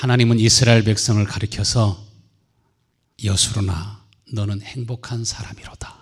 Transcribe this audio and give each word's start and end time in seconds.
하나님은 0.00 0.38
이스라엘 0.38 0.82
백성을 0.82 1.22
가리켜서 1.26 2.02
여수로나 3.22 4.02
너는 4.32 4.62
행복한 4.62 5.26
사람이로다. 5.26 5.94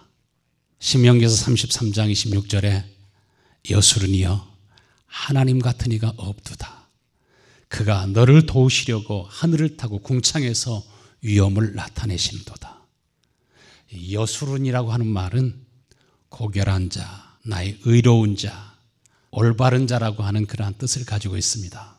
신명기서 0.79 1.47
33장 1.47 2.13
26절에 2.13 2.85
여수르니여 3.69 4.55
하나님 5.05 5.59
같은 5.59 5.91
이가 5.91 6.13
없두다. 6.17 6.87
그가 7.67 8.07
너를 8.07 8.47
도우시려고 8.47 9.27
하늘을 9.29 9.77
타고 9.77 9.99
궁창에서 9.99 10.85
위험을 11.23 11.75
나타내시는도다. 11.75 12.87
여수른이라고 14.13 14.93
하는 14.93 15.09
말은 15.09 15.61
고결한 16.29 16.89
자, 16.89 17.37
나의 17.45 17.81
의로운 17.83 18.37
자, 18.37 18.77
올바른 19.33 19.89
자라고 19.89 20.23
하는 20.23 20.47
그러한 20.47 20.75
뜻을 20.75 21.05
가지고 21.05 21.37
있습니다. 21.37 21.98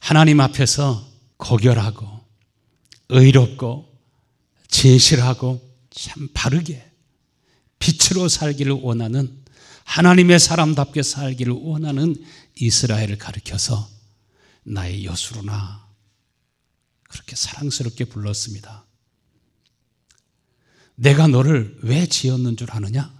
하나님 0.00 0.40
앞에서 0.40 1.06
고결하고 1.36 2.08
의롭고 3.08 3.92
진실하고 4.68 5.60
참 5.90 6.28
바르게 6.34 6.84
빛으로 7.78 8.28
살기를 8.28 8.72
원하는 8.72 9.44
하나님의 9.84 10.40
사람답게 10.40 11.02
살기를 11.02 11.52
원하는 11.52 12.16
이스라엘을 12.56 13.18
가리켜서 13.18 13.88
나의 14.64 15.04
여수로나 15.04 15.86
그렇게 17.08 17.36
사랑스럽게 17.36 18.06
불렀습니다. 18.06 18.84
내가 20.96 21.28
너를 21.28 21.78
왜 21.82 22.06
지었는 22.06 22.56
줄 22.56 22.70
아느냐? 22.72 23.14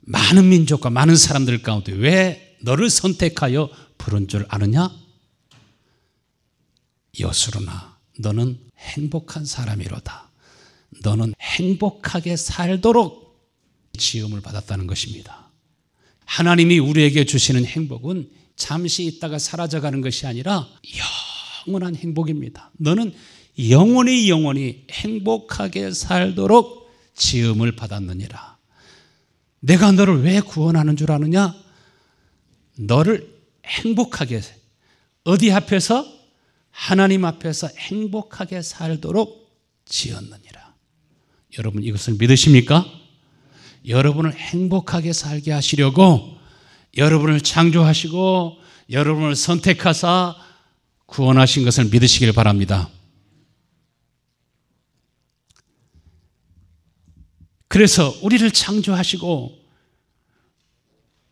많은 0.00 0.48
민족과 0.48 0.90
많은 0.90 1.16
사람들 1.16 1.62
가운데 1.62 1.92
왜 1.92 2.56
너를 2.62 2.88
선택하여 2.88 3.68
부른 3.98 4.28
줄 4.28 4.46
아느냐? 4.48 4.90
여수로나 7.18 7.98
너는 8.18 8.58
행복한 8.78 9.44
사람이로다. 9.44 10.30
너는 11.02 11.34
행복하게 11.40 12.36
살도록 12.36 13.28
지음을 13.96 14.40
받았다는 14.40 14.86
것입니다. 14.86 15.50
하나님이 16.24 16.78
우리에게 16.78 17.24
주시는 17.24 17.64
행복은 17.64 18.30
잠시 18.56 19.04
있다가 19.04 19.38
사라져가는 19.38 20.00
것이 20.00 20.26
아니라 20.26 20.68
영원한 21.66 21.94
행복입니다. 21.96 22.70
너는 22.78 23.14
영원히 23.70 24.28
영원히 24.28 24.84
행복하게 24.90 25.92
살도록 25.92 26.90
지음을 27.14 27.74
받았느니라. 27.76 28.58
내가 29.60 29.92
너를 29.92 30.22
왜 30.22 30.40
구원하는 30.40 30.96
줄 30.96 31.10
아느냐? 31.10 31.54
너를 32.76 33.36
행복하게 33.64 34.40
어디 35.24 35.50
앞에서 35.50 36.17
하나님 36.78 37.24
앞에서 37.24 37.68
행복하게 37.76 38.62
살도록 38.62 39.52
지었느니라. 39.84 40.74
여러분 41.58 41.82
이것을 41.82 42.14
믿으십니까? 42.20 42.86
여러분을 43.88 44.32
행복하게 44.32 45.12
살게 45.12 45.50
하시려고 45.50 46.38
여러분을 46.96 47.40
창조하시고 47.40 48.58
여러분을 48.92 49.34
선택하사 49.34 50.36
구원하신 51.06 51.64
것을 51.64 51.86
믿으시길 51.86 52.32
바랍니다. 52.32 52.88
그래서 57.66 58.16
우리를 58.22 58.48
창조하시고 58.52 59.58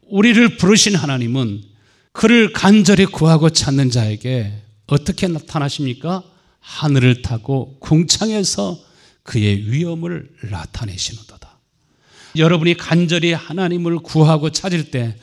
우리를 0.08 0.56
부르신 0.56 0.96
하나님은 0.96 1.62
그를 2.10 2.52
간절히 2.52 3.06
구하고 3.06 3.50
찾는 3.50 3.90
자에게 3.90 4.65
어떻게 4.86 5.26
나타나십니까? 5.26 6.22
하늘을 6.60 7.22
타고 7.22 7.78
궁창에서 7.80 8.78
그의 9.22 9.70
위엄을 9.70 10.30
나타내시는도다. 10.50 11.58
여러분이 12.36 12.76
간절히 12.76 13.32
하나님을 13.32 13.98
구하고 13.98 14.50
찾을 14.50 14.90
때 14.90 15.16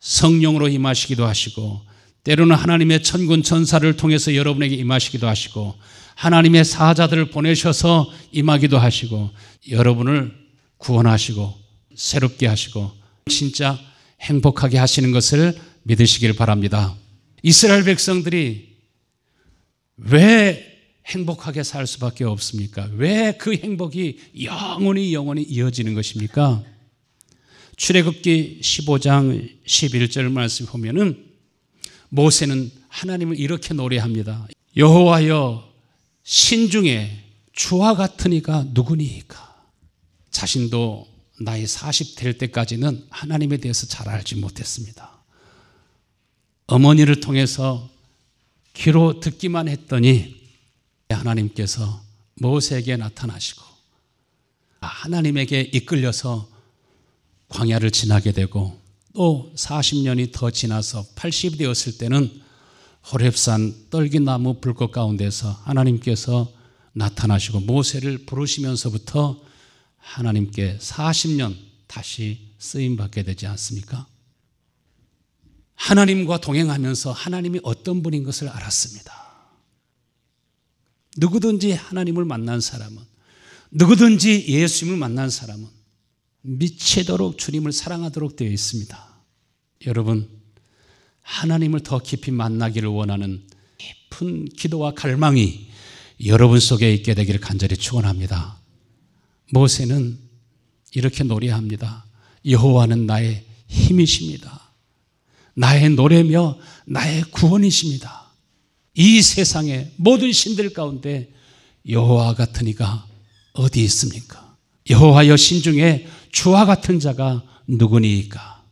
성령으로 0.00 0.68
임하시기도 0.68 1.26
하시고 1.26 1.82
때로는 2.24 2.56
하나님의 2.56 3.02
천군 3.02 3.42
천사를 3.42 3.96
통해서 3.96 4.34
여러분에게 4.34 4.74
임하시기도 4.74 5.28
하시고 5.28 5.74
하나님의 6.16 6.64
사자들을 6.64 7.30
보내셔서 7.30 8.10
임하기도 8.32 8.78
하시고 8.78 9.30
여러분을 9.70 10.34
구원하시고 10.78 11.54
새롭게 11.94 12.46
하시고 12.46 12.90
진짜 13.30 13.78
행복하게 14.20 14.78
하시는 14.78 15.12
것을 15.12 15.56
믿으시길 15.84 16.34
바랍니다. 16.34 16.94
이스라엘 17.42 17.84
백성들이 17.84 18.65
왜 19.96 20.72
행복하게 21.06 21.62
살 21.62 21.86
수밖에 21.86 22.24
없습니까? 22.24 22.88
왜 22.94 23.36
그 23.38 23.54
행복이 23.54 24.18
영원히 24.42 25.14
영원히 25.14 25.42
이어지는 25.42 25.94
것입니까? 25.94 26.62
출애굽기 27.76 28.60
15장 28.62 29.64
11절 29.66 30.30
말씀 30.32 30.66
보면은 30.66 31.24
모세는 32.08 32.70
하나님을 32.88 33.38
이렇게 33.38 33.74
노래합니다. 33.74 34.48
여호와여 34.76 35.66
신중에 36.22 37.24
주와 37.52 37.94
같은 37.94 38.32
이가 38.32 38.66
누구니까? 38.72 39.54
자신도 40.30 41.06
나이 41.40 41.66
40 41.66 42.16
될 42.16 42.38
때까지는 42.38 43.06
하나님에 43.10 43.58
대해서 43.58 43.86
잘 43.86 44.08
알지 44.08 44.36
못했습니다. 44.36 45.22
어머니를 46.66 47.20
통해서 47.20 47.88
귀로 48.76 49.20
듣기만 49.20 49.68
했더니 49.68 50.36
하나님께서 51.08 52.02
모세에게 52.36 52.96
나타나시고 52.96 53.64
하나님에게 54.80 55.60
이끌려서 55.72 56.48
광야를 57.48 57.90
지나게 57.90 58.32
되고 58.32 58.78
또 59.14 59.50
40년이 59.56 60.32
더 60.32 60.50
지나서 60.50 61.06
80이 61.14 61.58
되었을 61.58 61.96
때는 61.98 62.42
호렙산 63.12 63.88
떨기나무 63.88 64.60
불꽃 64.60 64.90
가운데서 64.90 65.50
하나님께서 65.64 66.52
나타나시고 66.92 67.60
모세를 67.60 68.26
부르시면서부터 68.26 69.40
하나님께 69.96 70.78
40년 70.78 71.56
다시 71.86 72.38
쓰임 72.58 72.96
받게 72.96 73.22
되지 73.22 73.46
않습니까? 73.46 74.06
하나님과 75.76 76.40
동행하면서 76.40 77.12
하나님이 77.12 77.60
어떤 77.62 78.02
분인 78.02 78.24
것을 78.24 78.48
알았습니다. 78.48 79.26
누구든지 81.16 81.72
하나님을 81.72 82.24
만난 82.24 82.60
사람은 82.60 83.02
누구든지 83.70 84.46
예수님을 84.48 84.98
만난 84.98 85.30
사람은 85.30 85.66
미치도록 86.42 87.38
주님을 87.38 87.72
사랑하도록 87.72 88.36
되어 88.36 88.50
있습니다. 88.50 89.06
여러분 89.86 90.28
하나님을 91.22 91.80
더 91.80 91.98
깊이 91.98 92.30
만나기를 92.30 92.88
원하는 92.88 93.42
깊은 93.78 94.46
기도와 94.50 94.92
갈망이 94.92 95.68
여러분 96.24 96.60
속에 96.60 96.94
있게 96.94 97.14
되기를 97.14 97.40
간절히 97.40 97.76
축원합니다. 97.76 98.58
모세는 99.52 100.18
이렇게 100.94 101.24
노래합니다. 101.24 102.06
여호와는 102.46 103.06
나의 103.06 103.44
힘이십니다. 103.68 104.65
나의 105.56 105.90
노래며 105.90 106.58
나의 106.86 107.22
구원이십니다. 107.32 108.30
이 108.94 109.20
세상의 109.22 109.92
모든 109.96 110.32
신들 110.32 110.72
가운데 110.72 111.32
여호와 111.88 112.34
같은 112.34 112.66
이가 112.68 113.06
어디 113.54 113.82
있습니까? 113.84 114.56
여호와 114.90 115.28
여 115.28 115.36
신 115.36 115.62
중에 115.62 116.06
주와 116.30 116.66
같은 116.66 117.00
자가 117.00 117.42
누구니까? 117.66 118.62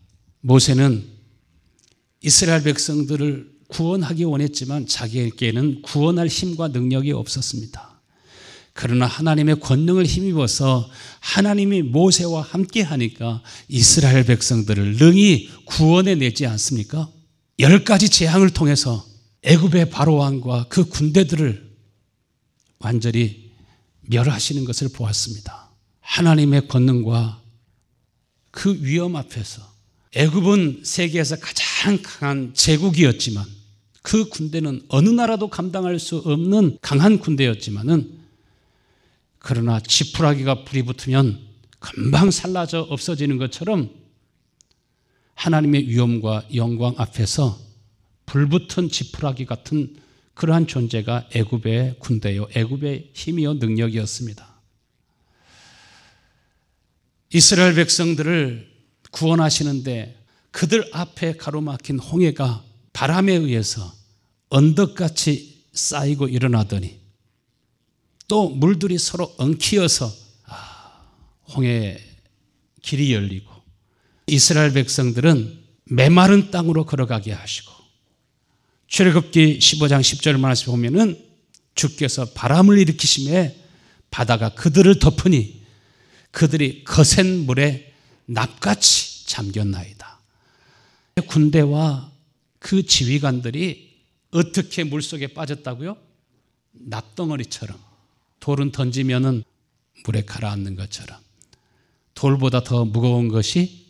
모세는 0.41 1.05
이스라엘 2.23 2.63
백성들을 2.63 3.53
구원하기 3.69 4.25
원했지만 4.25 4.87
자기에게는 4.87 5.83
구원할 5.83 6.29
힘과 6.29 6.69
능력이 6.69 7.13
없었습니다. 7.13 7.94
그러나 8.75 9.07
하나님의 9.07 9.61
권능을 9.61 10.05
힘입어서 10.05 10.91
하나님이 11.21 11.83
모세와 11.83 12.43
함께 12.43 12.83
하니까 12.83 13.41
이스라엘 13.69 14.25
백성들을 14.25 14.97
능히 14.97 15.49
구원해 15.65 16.17
내지 16.17 16.45
않습니까? 16.45 17.09
열 17.61 17.85
가지 17.85 18.09
재앙을 18.09 18.51
통해서 18.51 19.07
애굽의 19.45 19.91
바로 19.91 20.17
왕과 20.17 20.67
그 20.69 20.85
군대들을 20.87 21.73
완전히 22.81 23.53
멸하시는 24.03 24.65
것을 24.65 24.89
보았습니다. 24.89 25.71
하나님의 26.01 26.67
권능과 26.67 27.43
그 28.51 28.77
위험 28.83 29.15
앞에서 29.15 29.63
애굽은 30.17 30.83
세계에서 30.85 31.37
가장 31.37 31.99
강한 32.03 32.53
제국이었지만 32.55 33.45
그 34.03 34.29
군대는 34.29 34.83
어느 34.89 35.09
나라도 35.11 35.49
감당할 35.49 36.01
수 36.01 36.17
없는 36.19 36.79
강한 36.83 37.19
군대였지만은 37.21 38.24
그러나 39.45 39.79
지푸라기가 39.79 40.65
불이 40.65 40.85
붙으면 40.85 41.39
금방 41.79 42.31
살라져 42.31 42.81
없어지는 42.81 43.37
것처럼 43.37 43.91
하나님의 45.35 45.87
위엄과 45.87 46.47
영광 46.55 46.95
앞에서 46.97 47.61
불붙은 48.25 48.89
지푸라기 48.89 49.45
같은 49.45 49.97
그러한 50.33 50.67
존재가 50.67 51.29
애굽의 51.35 51.97
군대요, 51.99 52.49
애굽의 52.55 53.11
힘이요 53.13 53.55
능력이었습니다. 53.55 54.63
이스라엘 57.35 57.75
백성들을 57.75 58.73
구원하시는데 59.11 60.25
그들 60.53 60.89
앞에 60.91 61.37
가로막힌 61.37 61.99
홍해가 61.99 62.65
바람에 62.95 63.35
의해서 63.35 63.93
언덕같이 64.49 65.67
쌓이고 65.75 66.29
일어나더니 66.29 67.04
또 68.29 68.49
물들이 68.49 68.99
서로 68.99 69.35
엉키어서 69.39 70.13
아, 70.47 71.03
홍해 71.55 71.99
길이 72.83 73.13
열리고 73.13 73.53
이스라엘 74.27 74.73
백성들은 74.73 75.63
메마른 75.87 76.51
땅으로 76.51 76.87
걸어가게 76.87 77.33
하시고 77.33 77.73
출애굽기 78.87 79.59
15장 79.59 80.01
10절 80.01 80.39
말씀 80.39 80.73
보면은 80.73 81.19
주께서 81.75 82.27
바람을 82.33 82.79
일으키심에 82.79 83.57
바다가 84.11 84.51
그들을 84.51 84.99
덮으니 84.99 85.63
그들이 86.31 86.85
거센 86.85 87.47
물에 87.47 87.93
납같이 88.27 89.27
잠겼나이다. 89.27 90.21
군대와 91.29 92.13
그 92.59 92.87
지휘관들이 92.87 93.95
어떻게 94.31 94.85
물속에 94.85 95.29
빠졌다고요? 95.29 95.97
납덩어리처럼 96.73 97.94
돌은 98.41 98.73
던지면은 98.73 99.45
물에 100.05 100.25
가라앉는 100.25 100.77
것처럼 100.77 101.19
돌보다 102.15 102.63
더 102.63 102.85
무거운 102.85 103.29
것이 103.29 103.87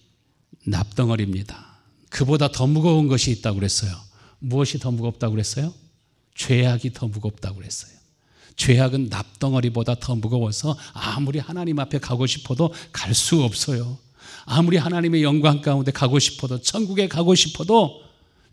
납덩어리입니다. 0.66 1.74
그보다 2.10 2.48
더 2.48 2.66
무거운 2.66 3.08
것이 3.08 3.30
있다고 3.32 3.56
그랬어요. 3.58 3.92
무엇이 4.38 4.78
더 4.78 4.90
무겁다고 4.90 5.32
그랬어요? 5.32 5.74
죄악이 6.34 6.92
더 6.92 7.08
무겁다고 7.08 7.56
그랬어요. 7.56 7.92
죄악은 8.56 9.08
납덩어리보다 9.08 9.96
더 9.96 10.14
무거워서 10.14 10.76
아무리 10.92 11.38
하나님 11.38 11.78
앞에 11.80 11.98
가고 11.98 12.26
싶어도 12.26 12.72
갈 12.92 13.14
수 13.14 13.42
없어요. 13.42 13.98
아무리 14.44 14.76
하나님의 14.76 15.22
영광 15.22 15.60
가운데 15.60 15.90
가고 15.90 16.18
싶어도 16.18 16.60
천국에 16.60 17.08
가고 17.08 17.34
싶어도 17.34 18.02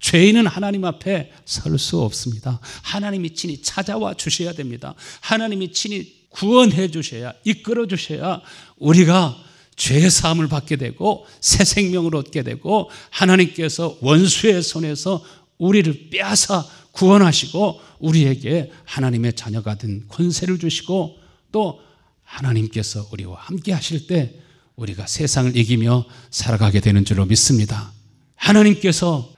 죄인은 0.01 0.47
하나님 0.47 0.83
앞에 0.83 1.31
설 1.45 1.77
수 1.77 2.01
없습니다. 2.01 2.59
하나님이 2.81 3.33
친히 3.33 3.61
찾아와 3.61 4.13
주셔야 4.13 4.51
됩니다. 4.51 4.95
하나님이 5.21 5.71
친히 5.71 6.21
구원해 6.29 6.89
주셔야 6.89 7.33
이끌어 7.43 7.87
주셔야 7.87 8.41
우리가 8.77 9.37
죄 9.75 10.09
사함을 10.09 10.47
받게 10.47 10.75
되고 10.75 11.25
새 11.39 11.63
생명을 11.63 12.15
얻게 12.15 12.43
되고 12.43 12.89
하나님께서 13.09 13.97
원수의 14.01 14.61
손에서 14.63 15.23
우리를 15.57 16.09
빼앗아 16.09 16.65
구원하시고 16.91 17.79
우리에게 17.99 18.71
하나님의 18.85 19.33
자녀가 19.33 19.75
된 19.77 20.05
권세를 20.07 20.59
주시고 20.59 21.17
또 21.51 21.79
하나님께서 22.23 23.07
우리와 23.11 23.35
함께 23.39 23.71
하실 23.71 24.07
때 24.07 24.33
우리가 24.75 25.05
세상을 25.05 25.55
이기며 25.55 26.05
살아가게 26.31 26.79
되는 26.79 27.05
줄로 27.05 27.25
믿습니다. 27.25 27.91
하나님께서 28.35 29.31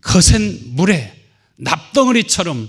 거센 0.00 0.74
물에 0.74 1.12
납덩어리처럼 1.56 2.68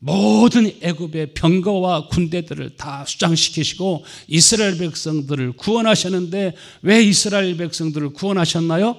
모든 0.00 0.72
애굽의 0.80 1.34
병거와 1.34 2.08
군대들을 2.08 2.76
다 2.76 3.04
수장시키시고 3.04 4.04
이스라엘 4.28 4.78
백성들을 4.78 5.52
구원하셨는데 5.52 6.54
왜 6.82 7.02
이스라엘 7.02 7.56
백성들을 7.56 8.10
구원하셨나요? 8.10 8.96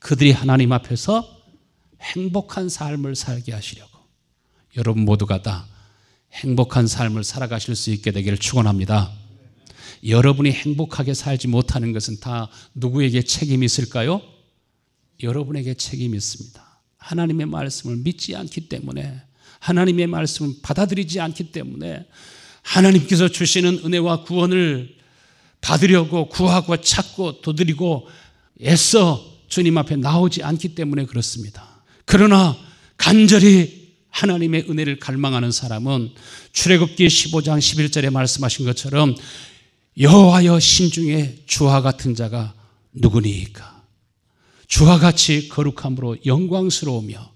그들이 0.00 0.32
하나님 0.32 0.72
앞에서 0.72 1.38
행복한 2.00 2.68
삶을 2.68 3.14
살게 3.14 3.52
하시려고 3.52 3.90
여러분 4.76 5.04
모두가 5.04 5.42
다 5.42 5.66
행복한 6.32 6.86
삶을 6.86 7.22
살아가실 7.22 7.76
수 7.76 7.90
있게 7.90 8.10
되기를 8.10 8.38
축원합니다. 8.38 9.12
여러분이 10.06 10.50
행복하게 10.50 11.14
살지 11.14 11.48
못하는 11.48 11.92
것은 11.92 12.20
다 12.20 12.48
누구에게 12.74 13.22
책임이 13.22 13.66
있을까요? 13.66 14.22
여러분에게 15.22 15.74
책임이 15.74 16.16
있습니다. 16.16 16.69
하나님의 17.00 17.46
말씀을 17.46 17.96
믿지 17.96 18.36
않기 18.36 18.68
때문에 18.68 19.20
하나님의 19.58 20.06
말씀을 20.06 20.54
받아들이지 20.62 21.20
않기 21.20 21.52
때문에 21.52 22.06
하나님께서 22.62 23.28
주시는 23.28 23.80
은혜와 23.84 24.22
구원을 24.24 24.94
받으려고 25.60 26.28
구하고 26.28 26.80
찾고 26.80 27.42
도드리고 27.42 28.08
애써 28.62 29.24
주님 29.48 29.76
앞에 29.78 29.96
나오지 29.96 30.42
않기 30.42 30.74
때문에 30.74 31.06
그렇습니다. 31.06 31.82
그러나 32.04 32.56
간절히 32.96 33.80
하나님의 34.10 34.66
은혜를 34.68 34.98
갈망하는 34.98 35.50
사람은 35.52 36.10
출애굽기 36.52 37.06
15장 37.06 37.58
11절에 37.58 38.10
말씀하신 38.10 38.66
것처럼 38.66 39.14
여호와여 39.98 40.60
신중에 40.60 41.36
주와 41.46 41.82
같은 41.82 42.14
자가 42.14 42.54
누구니까 42.92 43.69
주와 44.70 45.00
같이 45.00 45.48
거룩함으로 45.48 46.18
영광스러우며 46.24 47.32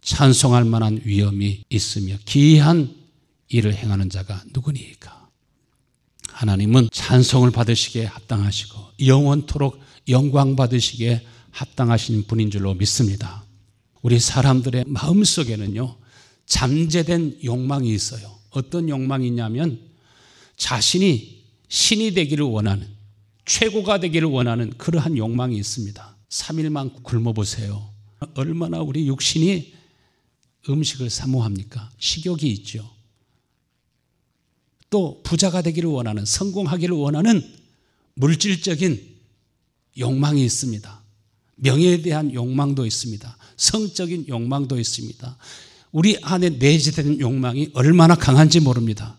찬송할 0.00 0.64
만한 0.64 1.00
위엄이 1.04 1.64
있으며 1.68 2.16
기이한 2.24 2.94
일을 3.48 3.74
행하는 3.74 4.08
자가 4.08 4.42
누구니까 4.52 5.28
하나님은 6.30 6.88
찬송을 6.92 7.50
받으시기에 7.50 8.04
합당하시고 8.04 8.92
영원토록 9.04 9.80
영광 10.08 10.54
받으시기에 10.54 11.26
합당하신 11.50 12.26
분인 12.28 12.50
줄로 12.50 12.74
믿습니다. 12.74 13.44
우리 14.02 14.20
사람들의 14.20 14.84
마음 14.86 15.24
속에는요, 15.24 15.96
잠재된 16.46 17.40
욕망이 17.42 17.92
있어요. 17.92 18.38
어떤 18.50 18.88
욕망이 18.88 19.26
있냐면 19.26 19.80
자신이 20.56 21.42
신이 21.68 22.14
되기를 22.14 22.44
원하는, 22.44 22.88
최고가 23.44 24.00
되기를 24.00 24.28
원하는 24.28 24.70
그러한 24.78 25.16
욕망이 25.16 25.56
있습니다. 25.56 26.16
3일만 26.28 27.02
굶어보세요. 27.02 27.90
얼마나 28.34 28.80
우리 28.80 29.06
육신이 29.06 29.74
음식을 30.68 31.10
사모합니까? 31.10 31.90
식욕이 31.98 32.44
있죠. 32.52 32.90
또 34.88 35.20
부자가 35.24 35.60
되기를 35.62 35.90
원하는, 35.90 36.24
성공하기를 36.24 36.94
원하는 36.96 37.42
물질적인 38.14 39.14
욕망이 39.98 40.44
있습니다. 40.44 41.02
명예에 41.56 42.02
대한 42.02 42.32
욕망도 42.32 42.86
있습니다. 42.86 43.36
성적인 43.56 44.26
욕망도 44.28 44.78
있습니다. 44.78 45.36
우리 45.92 46.18
안에 46.22 46.50
내재된 46.50 47.20
욕망이 47.20 47.70
얼마나 47.74 48.14
강한지 48.14 48.60
모릅니다. 48.60 49.16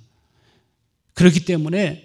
그렇기 1.14 1.46
때문에 1.46 2.05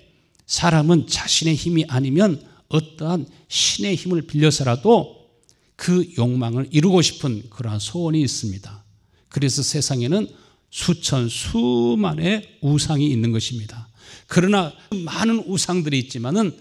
사람은 0.50 1.06
자신의 1.06 1.54
힘이 1.54 1.84
아니면 1.86 2.42
어떠한 2.70 3.24
신의 3.46 3.94
힘을 3.94 4.22
빌려서라도 4.22 5.30
그 5.76 6.12
욕망을 6.18 6.66
이루고 6.72 7.02
싶은 7.02 7.48
그러한 7.50 7.78
소원이 7.78 8.20
있습니다. 8.20 8.84
그래서 9.28 9.62
세상에는 9.62 10.26
수천, 10.70 11.28
수만의 11.28 12.58
우상이 12.62 13.08
있는 13.08 13.30
것입니다. 13.30 13.86
그러나 14.26 14.72
많은 15.04 15.44
우상들이 15.46 15.96
있지만은 16.00 16.52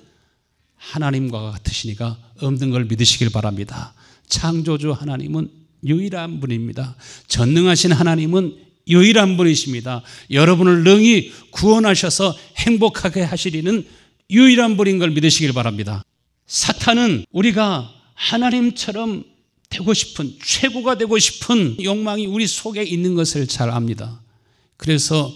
하나님과 0.76 1.50
같으시니까 1.54 2.16
없는 2.42 2.70
걸 2.70 2.86
믿으시길 2.86 3.32
바랍니다. 3.32 3.96
창조주 4.28 4.92
하나님은 4.92 5.50
유일한 5.84 6.40
분입니다. 6.40 6.96
전능하신 7.28 7.94
하나님은 7.94 8.69
유일한 8.90 9.38
분이십니다. 9.38 10.02
여러분을 10.32 10.84
능히 10.84 11.32
구원하셔서 11.52 12.36
행복하게 12.58 13.22
하시리는 13.22 13.86
유일한 14.32 14.78
분인 14.78 15.00
걸 15.00 15.12
믿으시길 15.12 15.54
바랍니다. 15.54 16.04
사탄은 16.48 17.26
우리가 17.32 17.90
하나님처럼 18.16 19.24
되고 19.70 19.94
싶은, 19.94 20.34
최고가 20.44 20.98
되고 20.98 21.18
싶은 21.18 21.78
욕망이 21.84 22.26
우리 22.26 22.48
속에 22.48 22.84
있는 22.84 23.16
것을 23.16 23.48
잘 23.48 23.70
압니다. 23.70 24.22
그래서 24.78 25.32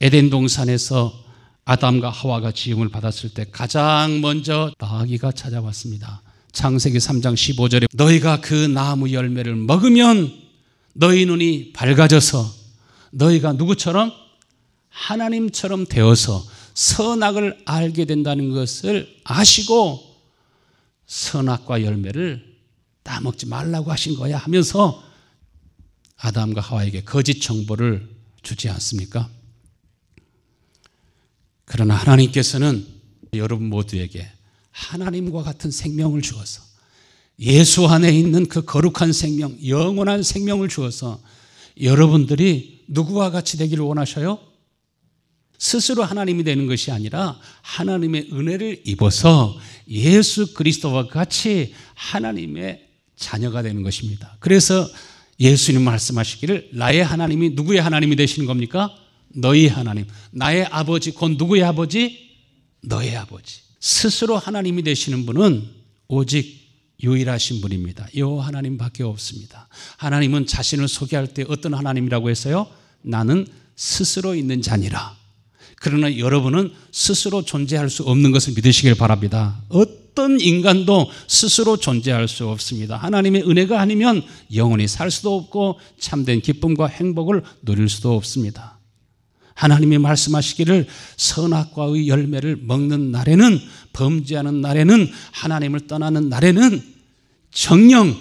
에덴 0.00 0.30
동산에서 0.30 1.22
아담과 1.64 2.10
하와가 2.10 2.50
지음을 2.50 2.88
받았을 2.88 3.30
때 3.30 3.46
가장 3.50 4.20
먼저 4.20 4.72
나귀가 4.78 5.32
찾아왔습니다. 5.32 6.22
창세기 6.52 6.98
3장 6.98 7.34
15절에 7.34 7.86
너희가 7.94 8.40
그 8.40 8.54
나무 8.54 9.12
열매를 9.12 9.54
먹으면 9.54 10.32
너희 10.94 11.24
눈이 11.24 11.72
밝아져서 11.72 12.61
너희가 13.12 13.52
누구처럼 13.52 14.12
하나님처럼 14.88 15.86
되어서 15.86 16.44
선악을 16.74 17.62
알게 17.64 18.04
된다는 18.04 18.50
것을 18.50 19.20
아시고 19.24 20.00
선악과 21.06 21.82
열매를 21.82 22.52
따먹지 23.02 23.46
말라고 23.46 23.90
하신 23.90 24.16
거야 24.16 24.38
하면서 24.38 25.02
아담과 26.16 26.60
하와에게 26.60 27.02
거짓 27.02 27.40
정보를 27.40 28.08
주지 28.42 28.68
않습니까? 28.68 29.28
그러나 31.64 31.94
하나님께서는 31.96 32.86
여러분 33.34 33.68
모두에게 33.68 34.28
하나님과 34.70 35.42
같은 35.42 35.70
생명을 35.70 36.22
주어서 36.22 36.62
예수 37.40 37.86
안에 37.86 38.12
있는 38.12 38.46
그 38.46 38.64
거룩한 38.64 39.12
생명, 39.12 39.56
영원한 39.66 40.22
생명을 40.22 40.68
주어서 40.68 41.20
여러분들이 41.80 42.71
누구와 42.88 43.30
같이 43.30 43.58
되기를 43.58 43.84
원하셔요? 43.84 44.38
스스로 45.58 46.02
하나님이 46.02 46.42
되는 46.42 46.66
것이 46.66 46.90
아니라 46.90 47.38
하나님의 47.62 48.30
은혜를 48.32 48.82
입어서 48.84 49.56
예수 49.88 50.54
그리스도와 50.54 51.06
같이 51.06 51.72
하나님의 51.94 52.88
자녀가 53.16 53.62
되는 53.62 53.82
것입니다. 53.82 54.36
그래서 54.40 54.88
예수님 55.38 55.82
말씀하시기를 55.82 56.70
나의 56.74 57.04
하나님이 57.04 57.50
누구의 57.50 57.80
하나님이 57.80 58.16
되시는 58.16 58.46
겁니까? 58.46 58.94
너희 59.34 59.66
하나님. 59.68 60.06
나의 60.30 60.64
아버지 60.66 61.12
곧 61.12 61.36
누구의 61.38 61.62
아버지? 61.62 62.30
너의 62.82 63.16
아버지. 63.16 63.60
스스로 63.80 64.36
하나님이 64.36 64.82
되시는 64.82 65.26
분은 65.26 65.68
오직 66.08 66.61
유일하신 67.02 67.60
분입니다. 67.60 68.06
요 68.18 68.40
하나님밖에 68.40 69.02
없습니다. 69.02 69.68
하나님은 69.96 70.46
자신을 70.46 70.88
소개할 70.88 71.26
때 71.26 71.44
어떤 71.48 71.74
하나님이라고 71.74 72.30
했어요? 72.30 72.66
나는 73.02 73.46
스스로 73.76 74.34
있는 74.34 74.62
자니라. 74.62 75.16
그러나 75.76 76.16
여러분은 76.16 76.72
스스로 76.92 77.42
존재할 77.42 77.90
수 77.90 78.04
없는 78.04 78.30
것을 78.30 78.54
믿으시길 78.54 78.94
바랍니다. 78.94 79.60
어떤 79.68 80.40
인간도 80.40 81.10
스스로 81.26 81.76
존재할 81.76 82.28
수 82.28 82.48
없습니다. 82.48 82.96
하나님의 82.96 83.48
은혜가 83.48 83.80
아니면 83.80 84.22
영원히 84.54 84.86
살 84.86 85.10
수도 85.10 85.36
없고 85.36 85.80
참된 85.98 86.40
기쁨과 86.40 86.86
행복을 86.86 87.42
누릴 87.62 87.88
수도 87.88 88.14
없습니다. 88.14 88.78
하나님이 89.54 89.98
말씀하시기를 89.98 90.86
선악과의 91.16 92.08
열매를 92.08 92.58
먹는 92.62 93.10
날에는 93.10 93.60
범죄하는 93.92 94.60
날에는 94.60 95.10
하나님을 95.32 95.86
떠나는 95.86 96.28
날에는 96.28 96.82
정령 97.52 98.16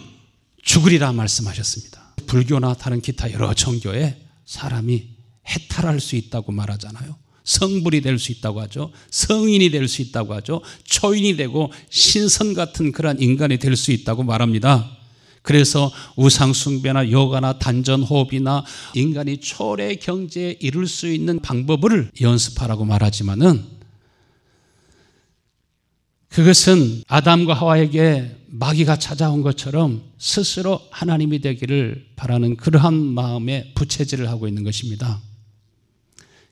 죽으리라 0.64 1.12
말씀하셨습니다. 1.14 2.16
불교나 2.28 2.74
다른 2.76 3.02
기타 3.02 3.32
여러 3.32 3.54
종교에 3.54 4.18
사람이 4.46 5.08
해탈할 5.48 6.00
수 6.00 6.16
있다고 6.16 6.52
말하잖아요. 6.52 7.16
성불이 7.44 8.02
될 8.02 8.20
수 8.20 8.32
있다고 8.32 8.62
하죠. 8.62 8.92
성인이 9.10 9.72
될 9.72 9.88
수 9.88 10.02
있다고 10.04 10.34
하죠. 10.36 10.62
초인이 10.84 11.36
되고 11.38 11.72
신선 11.90 12.54
같은 12.54 12.92
그러한 12.92 13.20
인간이 13.20 13.58
될 13.58 13.76
수 13.76 13.92
있다고 13.92 14.24
말합니다. 14.24 14.98
그래서 15.42 15.92
우상숭배나 16.16 17.10
요가나 17.10 17.58
단전호흡이나 17.58 18.64
인간이 18.94 19.40
초래 19.40 19.96
경제에 19.96 20.58
이룰 20.60 20.88
수 20.88 21.08
있는 21.08 21.40
방법을 21.40 22.12
연습하라고 22.22 22.86
말하지만은 22.86 23.82
그것은 26.30 27.04
아담과 27.08 27.54
하와에게 27.54 28.38
마귀가 28.48 28.98
찾아온 28.98 29.42
것처럼 29.42 30.02
스스로 30.18 30.80
하나님이 30.92 31.40
되기를 31.40 32.06
바라는 32.16 32.56
그러한 32.56 32.94
마음에 32.94 33.74
부채질을 33.76 34.30
하고 34.30 34.48
있는 34.48 34.64
것입니다. 34.64 35.20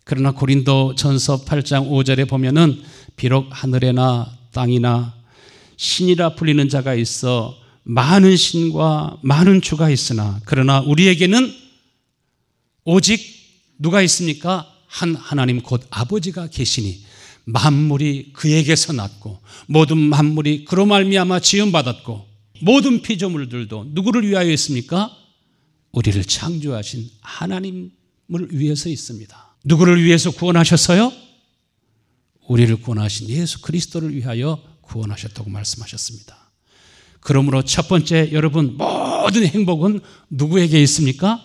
그러나 0.03 0.31
고린도 0.31 0.95
전서 0.95 1.45
8장 1.45 1.89
5절에 1.89 2.27
보면은 2.27 2.81
비록 3.15 3.47
하늘에나 3.51 4.29
땅이나 4.51 5.13
신이라 5.77 6.35
불리는 6.35 6.67
자가 6.67 6.95
있어 6.95 7.55
많은 7.89 8.37
신과 8.37 9.17
많은 9.23 9.61
주가 9.61 9.89
있으나 9.89 10.39
그러나 10.45 10.79
우리에게는 10.81 11.51
오직 12.85 13.19
누가 13.79 14.03
있습니까? 14.03 14.71
한 14.85 15.15
하나님 15.15 15.61
곧 15.63 15.81
아버지가 15.89 16.49
계시니 16.49 17.03
만물이 17.45 18.33
그에게서 18.33 18.93
났고 18.93 19.41
모든 19.67 19.97
만물이 19.97 20.65
그로 20.65 20.85
말미암아 20.85 21.39
지음 21.39 21.71
받았고 21.71 22.27
모든 22.61 23.01
피조물들도 23.01 23.87
누구를 23.89 24.27
위하여 24.27 24.51
있습니까? 24.51 25.15
우리를 25.91 26.23
창조하신 26.25 27.09
하나님을 27.21 27.89
위해서 28.51 28.89
있습니다. 28.89 29.55
누구를 29.65 30.03
위해서 30.03 30.29
구원하셨어요? 30.29 31.11
우리를 32.47 32.75
구원하신 32.81 33.29
예수 33.29 33.61
그리스도를 33.61 34.15
위하여 34.15 34.61
구원하셨다고 34.81 35.49
말씀하셨습니다. 35.49 36.48
그러므로 37.19 37.63
첫 37.63 37.87
번째 37.87 38.31
여러분 38.31 38.77
모든 38.77 39.45
행복은 39.45 39.99
누구에게 40.29 40.81
있습니까? 40.83 41.43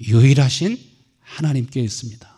유일하신 0.00 0.78
하나님께 1.20 1.80
있습니다. 1.80 2.34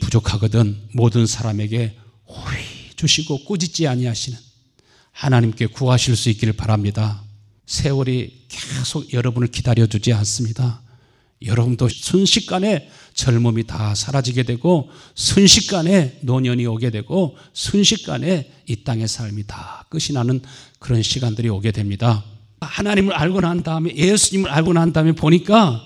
부족하거든 0.00 0.88
모든 0.92 1.26
사람에게 1.26 1.96
호의 2.26 2.64
주시고 2.96 3.44
꾸짖지 3.44 3.86
아니하시는 3.86 4.38
하나님께 5.12 5.66
구하실 5.66 6.16
수 6.16 6.30
있기를 6.30 6.54
바랍니다. 6.54 7.22
세월이 7.66 8.46
계속 8.48 9.12
여러분을 9.12 9.48
기다려주지 9.48 10.12
않습니다. 10.12 10.82
여러분도 11.44 11.88
순식간에 11.88 12.88
젊음이 13.14 13.64
다 13.66 13.94
사라지게 13.94 14.42
되고 14.42 14.90
순식간에 15.14 16.18
노년이 16.22 16.66
오게 16.66 16.90
되고 16.90 17.36
순식간에 17.52 18.50
이 18.66 18.76
땅의 18.84 19.08
삶이 19.08 19.46
다 19.46 19.86
끝이 19.88 20.12
나는 20.12 20.40
그런 20.78 21.02
시간들이 21.02 21.48
오게 21.48 21.70
됩니다. 21.70 22.24
하나님을 22.60 23.14
알고 23.14 23.40
난 23.40 23.62
다음에 23.62 23.94
예수님을 23.94 24.50
알고 24.50 24.72
난 24.72 24.92
다음에 24.92 25.12
보니까 25.12 25.82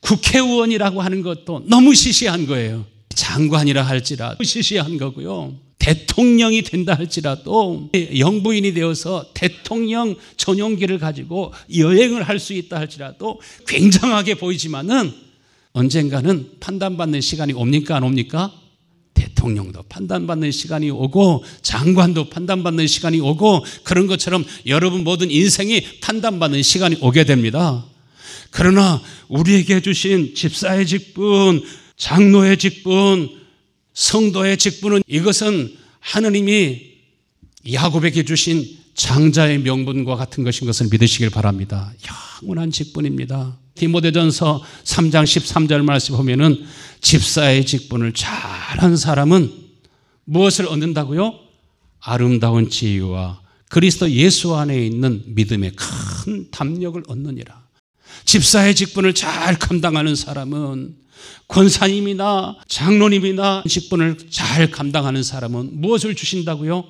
국회의원이라고 0.00 1.00
하는 1.02 1.22
것도 1.22 1.64
너무 1.68 1.94
시시한 1.94 2.46
거예요. 2.46 2.86
장관이라 3.10 3.82
할지라 3.82 4.36
시시한 4.42 4.98
거고요. 4.98 5.65
대통령이 5.78 6.62
된다 6.62 6.94
할지라도 6.94 7.90
영부인이 8.18 8.74
되어서 8.74 9.26
대통령 9.34 10.16
전용기를 10.36 10.98
가지고 10.98 11.52
여행을 11.76 12.22
할 12.22 12.40
수 12.40 12.52
있다 12.54 12.78
할지라도 12.78 13.40
굉장하게 13.66 14.34
보이지만은 14.34 15.12
언젠가는 15.72 16.50
판단받는 16.60 17.20
시간이 17.20 17.52
옵니까 17.52 17.96
안 17.96 18.02
옵니까? 18.02 18.52
대통령도 19.14 19.82
판단받는 19.84 20.50
시간이 20.50 20.90
오고 20.90 21.44
장관도 21.62 22.30
판단받는 22.30 22.86
시간이 22.86 23.20
오고 23.20 23.64
그런 23.82 24.06
것처럼 24.06 24.44
여러분 24.66 25.04
모든 25.04 25.30
인생이 25.30 26.00
판단받는 26.00 26.62
시간이 26.62 26.98
오게 27.00 27.24
됩니다. 27.24 27.84
그러나 28.50 29.00
우리에게 29.28 29.80
주신 29.80 30.34
집사의 30.34 30.86
직분, 30.86 31.62
장로의 31.96 32.58
직분, 32.58 33.30
성도의 33.96 34.58
직분은 34.58 35.02
이것은 35.08 35.74
하느님이 36.00 36.96
야곱에게 37.72 38.24
주신 38.24 38.76
장자의 38.94 39.60
명분과 39.60 40.16
같은 40.16 40.44
것인 40.44 40.66
것을 40.66 40.88
믿으시길 40.90 41.30
바랍니다. 41.30 41.92
영원한 42.42 42.70
직분입니다. 42.70 43.58
디모데전서 43.74 44.62
3장 44.84 45.24
13절 45.24 45.82
말씀 45.82 46.16
보면은 46.16 46.62
집사의 47.00 47.64
직분을 47.64 48.12
잘한 48.12 48.96
사람은 48.96 49.50
무엇을 50.24 50.66
얻는다고요? 50.66 51.34
아름다운 52.00 52.68
지위와 52.68 53.40
그리스도 53.70 54.10
예수 54.10 54.54
안에 54.54 54.86
있는 54.86 55.22
믿음의 55.26 55.72
큰 55.74 56.50
담력을 56.50 57.02
얻느니라. 57.08 57.66
집사의 58.26 58.74
직분을 58.74 59.14
잘 59.14 59.58
감당하는 59.58 60.14
사람은 60.14 61.05
권사님이나 61.48 62.56
장로님이나 62.68 63.64
직분을 63.68 64.18
잘 64.30 64.70
감당하는 64.70 65.22
사람은 65.22 65.80
무엇을 65.80 66.14
주신다고요? 66.14 66.84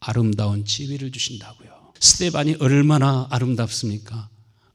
아름다운 0.00 0.64
지위를 0.64 1.12
주신다고요. 1.12 1.70
스테반이 2.00 2.56
얼마나 2.58 3.26
아름답습니까? 3.30 4.28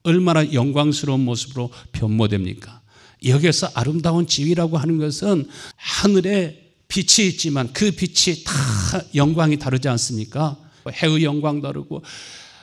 얼마나 0.04 0.54
영광스러운 0.54 1.20
모습으로 1.26 1.70
변모됩니까? 1.92 2.82
여기서 3.26 3.72
아름다운 3.74 4.26
지위라고 4.28 4.78
하는 4.78 4.98
것은 4.98 5.50
하늘에 5.76 6.68
빛이 6.88 7.28
있지만 7.30 7.74
그 7.74 7.92
빛이 7.92 8.44
다 8.46 8.54
영광이 9.16 9.60
다르지 9.60 9.90
않습니까? 9.90 10.58
해의 10.90 11.24
영광 11.24 11.62
다르고 11.62 12.04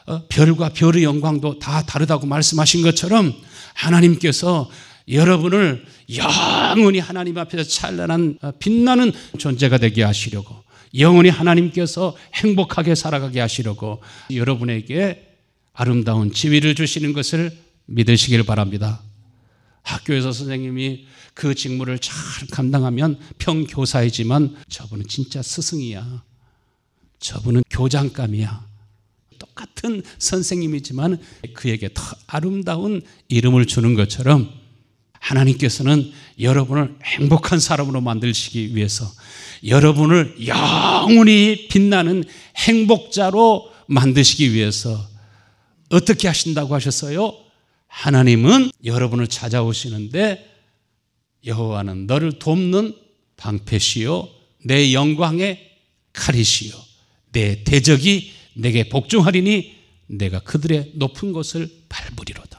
어, 0.06 0.22
별과 0.28 0.70
별의 0.70 1.04
영광도 1.04 1.58
다 1.58 1.82
다르다고 1.84 2.26
말씀하신 2.26 2.82
것처럼 2.82 3.34
하나님께서 3.74 4.70
여러분을 5.08 5.84
영원히 6.16 6.98
하나님 6.98 7.36
앞에서 7.38 7.64
찬란한 7.64 8.38
어, 8.42 8.52
빛나는 8.58 9.12
존재가 9.38 9.78
되게 9.78 10.02
하시려고 10.02 10.64
영원히 10.96 11.28
하나님께서 11.28 12.16
행복하게 12.34 12.94
살아가게 12.94 13.40
하시려고 13.40 14.00
여러분에게 14.32 15.34
아름다운 15.72 16.32
지위를 16.32 16.74
주시는 16.74 17.12
것을 17.12 17.52
믿으시길 17.86 18.44
바랍니다. 18.44 19.02
학교에서 19.82 20.32
선생님이 20.32 21.06
그 21.34 21.54
직무를 21.54 21.98
잘 21.98 22.14
감당하면 22.50 23.18
평교사이지만 23.38 24.56
저분은 24.68 25.06
진짜 25.08 25.42
스승이야. 25.42 26.22
저분은 27.18 27.64
교장감이야. 27.70 28.66
똑같은 29.38 30.02
선생님이지만 30.18 31.18
그에게 31.54 31.90
더 31.92 32.02
아름다운 32.28 33.02
이름을 33.28 33.66
주는 33.66 33.94
것처럼 33.94 34.63
하나님께서는 35.24 36.12
여러분을 36.38 36.96
행복한 37.02 37.58
사람으로 37.58 38.00
만들시기 38.00 38.76
위해서 38.76 39.10
여러분을 39.66 40.46
영원히 40.46 41.68
빛나는 41.68 42.24
행복자로 42.56 43.70
만드시기 43.86 44.52
위해서 44.52 45.08
어떻게 45.88 46.28
하신다고 46.28 46.74
하셨어요? 46.74 47.34
하나님은 47.86 48.70
여러분을 48.84 49.26
찾아오시는데 49.28 50.52
여호와는 51.46 52.06
너를 52.06 52.38
돕는 52.38 52.94
방패시요 53.36 54.28
내 54.64 54.92
영광의 54.92 55.70
칼이시요 56.12 56.74
내 57.32 57.64
대적이 57.64 58.32
내게 58.54 58.88
복종하리니 58.88 59.74
내가 60.06 60.40
그들의 60.40 60.92
높은 60.94 61.32
곳을 61.32 61.68
밟으리로다. 61.88 62.53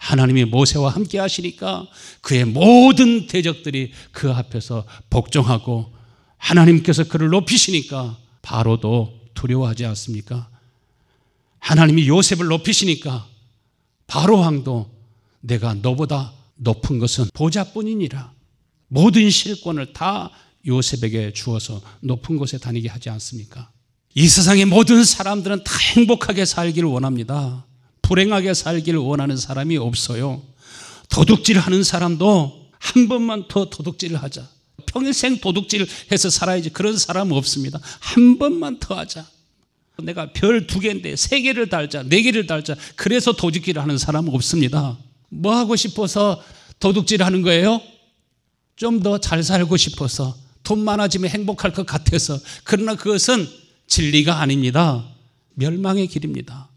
하나님이 0.00 0.46
모세와 0.46 0.90
함께 0.90 1.18
하시니까 1.18 1.86
그의 2.22 2.46
모든 2.46 3.26
대적들이 3.26 3.92
그 4.12 4.32
앞에서 4.32 4.86
복종하고 5.10 5.92
하나님께서 6.38 7.04
그를 7.04 7.28
높이시니까 7.28 8.16
바로도 8.40 9.20
두려워하지 9.34 9.84
않습니까? 9.84 10.48
하나님이 11.58 12.08
요셉을 12.08 12.46
높이시니까 12.46 13.26
바로 14.06 14.38
왕도 14.38 14.90
내가 15.40 15.74
너보다 15.74 16.32
높은 16.56 16.98
것은 16.98 17.26
보좌뿐이니라. 17.34 18.32
모든 18.88 19.28
실권을 19.28 19.92
다 19.92 20.30
요셉에게 20.66 21.34
주어서 21.34 21.82
높은 22.00 22.38
곳에 22.38 22.56
다니게 22.56 22.88
하지 22.88 23.10
않습니까? 23.10 23.70
이 24.14 24.26
세상의 24.26 24.64
모든 24.64 25.04
사람들은 25.04 25.62
다 25.62 25.72
행복하게 25.94 26.46
살기를 26.46 26.88
원합니다. 26.88 27.66
불행하게 28.10 28.54
살기를 28.54 28.98
원하는 28.98 29.36
사람이 29.36 29.76
없어요. 29.76 30.42
도둑질 31.10 31.60
하는 31.60 31.84
사람도 31.84 32.70
한 32.80 33.08
번만 33.08 33.46
더 33.46 33.70
도둑질을 33.70 34.20
하자. 34.20 34.48
평생 34.86 35.38
도둑질 35.38 35.86
해서 36.10 36.28
살아야지. 36.28 36.70
그런 36.70 36.98
사람 36.98 37.30
없습니다. 37.30 37.78
한 38.00 38.36
번만 38.36 38.80
더 38.80 38.96
하자. 38.96 39.24
내가 40.02 40.32
별 40.32 40.66
두 40.66 40.80
개인데 40.80 41.14
세 41.14 41.40
개를 41.40 41.68
달자, 41.68 42.02
네 42.02 42.22
개를 42.22 42.48
달자. 42.48 42.74
그래서 42.96 43.30
도둑질을 43.32 43.80
하는 43.80 43.96
사람은 43.96 44.34
없습니다. 44.34 44.98
뭐 45.28 45.54
하고 45.54 45.76
싶어서 45.76 46.42
도둑질 46.80 47.22
하는 47.22 47.42
거예요? 47.42 47.80
좀 48.74 49.02
더 49.04 49.18
잘 49.18 49.44
살고 49.44 49.76
싶어서 49.76 50.36
돈 50.64 50.82
많아지면 50.82 51.30
행복할 51.30 51.72
것 51.72 51.86
같아서 51.86 52.36
그러나 52.64 52.96
그것은 52.96 53.46
진리가 53.86 54.40
아닙니다. 54.40 55.06
멸망의 55.54 56.08
길입니다. 56.08 56.69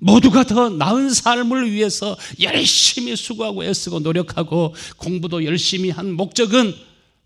모두가 0.00 0.44
더 0.44 0.68
나은 0.70 1.10
삶을 1.10 1.70
위해서 1.70 2.16
열심히 2.40 3.14
수고하고 3.16 3.64
애쓰고 3.64 4.00
노력하고 4.00 4.74
공부도 4.96 5.44
열심히 5.44 5.90
한 5.90 6.12
목적은 6.12 6.74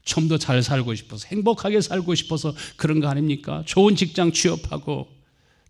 좀 0.05 0.29
더 0.29 0.37
잘 0.37 0.63
살고 0.63 0.95
싶어서 0.95 1.27
행복하게 1.29 1.81
살고 1.81 2.15
싶어서 2.15 2.55
그런 2.77 3.01
거 3.01 3.09
아닙니까? 3.09 3.63
좋은 3.65 3.97
직장 3.97 4.33
취업하고 4.33 5.09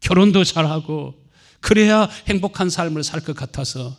결혼도 0.01 0.43
잘하고 0.45 1.15
그래야 1.61 2.09
행복한 2.27 2.69
삶을 2.69 3.05
살 3.05 3.21
것 3.21 3.37
같아서 3.37 3.97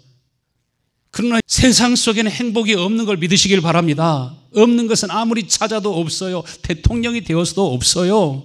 그러나 1.10 1.40
세상 1.48 1.96
속에는 1.96 2.30
행복이 2.30 2.74
없는 2.74 3.06
걸 3.06 3.16
믿으시길 3.18 3.62
바랍니다. 3.62 4.36
없는 4.54 4.88
것은 4.88 5.10
아무리 5.10 5.48
찾아도 5.48 5.98
없어요. 5.98 6.44
대통령이 6.64 7.24
되어서도 7.24 7.74
없어요. 7.74 8.44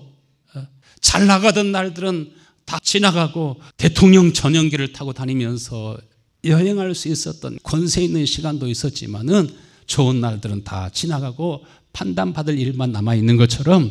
잘 1.00 1.26
나가던 1.26 1.72
날들은 1.72 2.32
다 2.70 2.78
지나가고 2.80 3.60
대통령 3.76 4.32
전용기를 4.32 4.92
타고 4.92 5.12
다니면서 5.12 5.98
여행할 6.44 6.94
수 6.94 7.08
있었던 7.08 7.58
권세 7.64 8.00
있는 8.00 8.24
시간도 8.24 8.68
있었지만은 8.68 9.50
좋은 9.88 10.20
날들은 10.20 10.62
다 10.62 10.88
지나가고 10.88 11.64
판단받을 11.92 12.56
일만 12.56 12.92
남아 12.92 13.16
있는 13.16 13.36
것처럼 13.36 13.90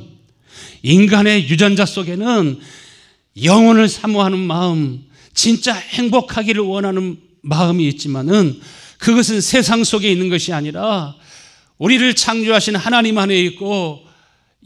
인간의 0.83 1.50
유전자 1.50 1.86
속에는 1.86 2.57
영혼을 3.43 3.89
사모하는 3.89 4.39
마음, 4.39 5.03
진짜 5.33 5.74
행복하기를 5.74 6.62
원하는 6.62 7.17
마음이 7.41 7.86
있지만은 7.89 8.62
그것은 8.98 9.41
세상 9.41 9.83
속에 9.83 10.09
있는 10.09 10.29
것이 10.29 10.53
아니라 10.53 11.17
우리를 11.79 12.15
창조하신 12.15 12.77
하나님 12.77 13.17
안에 13.17 13.38
있고 13.41 14.06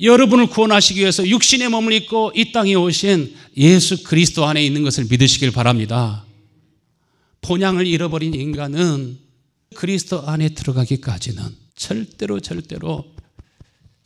여러분을 0.01 0.47
구원하시기 0.47 0.99
위해서 0.99 1.27
육신의 1.27 1.69
몸을 1.69 1.93
입고 1.93 2.31
이 2.35 2.51
땅에 2.51 2.73
오신 2.73 3.35
예수 3.57 4.03
그리스도 4.03 4.45
안에 4.45 4.63
있는 4.65 4.83
것을 4.83 5.05
믿으시길 5.09 5.51
바랍니다. 5.51 6.25
본향을 7.41 7.85
잃어버린 7.85 8.33
인간은 8.33 9.19
그리스도 9.75 10.21
안에 10.27 10.49
들어가기까지는 10.49 11.43
절대로 11.75 12.39
절대로 12.39 13.05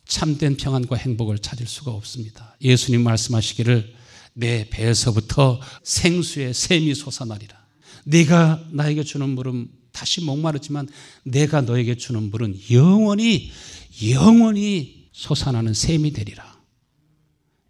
참된 0.06 0.56
평안과 0.56 0.96
행복을 0.96 1.38
찾을 1.38 1.66
수가 1.66 1.92
없습니다. 1.92 2.56
예수님 2.62 3.02
말씀하시기를 3.02 3.94
내 4.34 4.68
배에서부터 4.70 5.60
생수의 5.82 6.54
샘이 6.54 6.94
솟아나리라. 6.94 7.56
네가 8.04 8.64
나에게 8.70 9.04
주는 9.04 9.28
물은 9.28 9.68
다시 9.92 10.22
목마르지만 10.22 10.88
내가 11.24 11.60
너에게 11.60 11.96
주는 11.96 12.30
물은 12.30 12.58
영원히 12.70 13.50
영원히 14.10 14.97
솟아나는 15.18 15.74
샘이 15.74 16.12
되리라. 16.12 16.56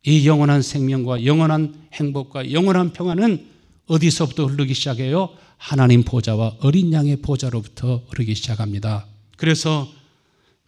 이 0.05 0.27
영원한 0.29 0.61
생명과 0.61 1.25
영원한 1.25 1.89
행복과 1.95 2.53
영원한 2.53 2.93
평안은 2.93 3.47
어디서부터 3.87 4.47
흐르기 4.47 4.75
시작해요? 4.75 5.31
하나님 5.57 6.03
보좌와 6.03 6.57
어린 6.61 6.93
양의 6.93 7.23
보좌로부터 7.23 8.05
흐르기 8.09 8.35
시작합니다. 8.35 9.07
그래서 9.39 9.91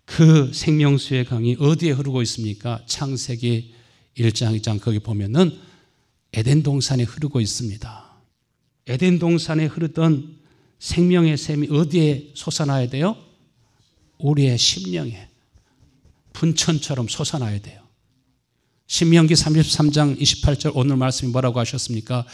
그 0.06 0.50
생명수의 0.54 1.26
강이 1.26 1.56
어디에 1.60 1.90
흐르고 1.90 2.22
있습니까? 2.22 2.82
창세기 2.86 3.74
1장 4.16 4.58
2장 4.58 4.80
거기 4.80 5.00
보면은 5.00 5.58
에덴 6.32 6.62
동산에 6.62 7.02
흐르고 7.02 7.42
있습니다. 7.42 8.10
에덴 8.86 9.18
동산에 9.18 9.66
흐르던 9.66 10.38
생명의 10.78 11.36
샘이 11.36 11.68
어디에 11.70 12.30
솟아나야 12.32 12.88
돼요? 12.88 13.18
우리의 14.18 14.56
심령에 14.56 15.29
분천처럼 16.32 17.08
솟아나야 17.08 17.60
돼요. 17.60 17.80
신명기 18.86 19.34
33장 19.34 20.20
28절 20.20 20.72
오늘 20.74 20.96
말씀이 20.96 21.30
뭐라고 21.30 21.60
하셨습니까? 21.60 22.26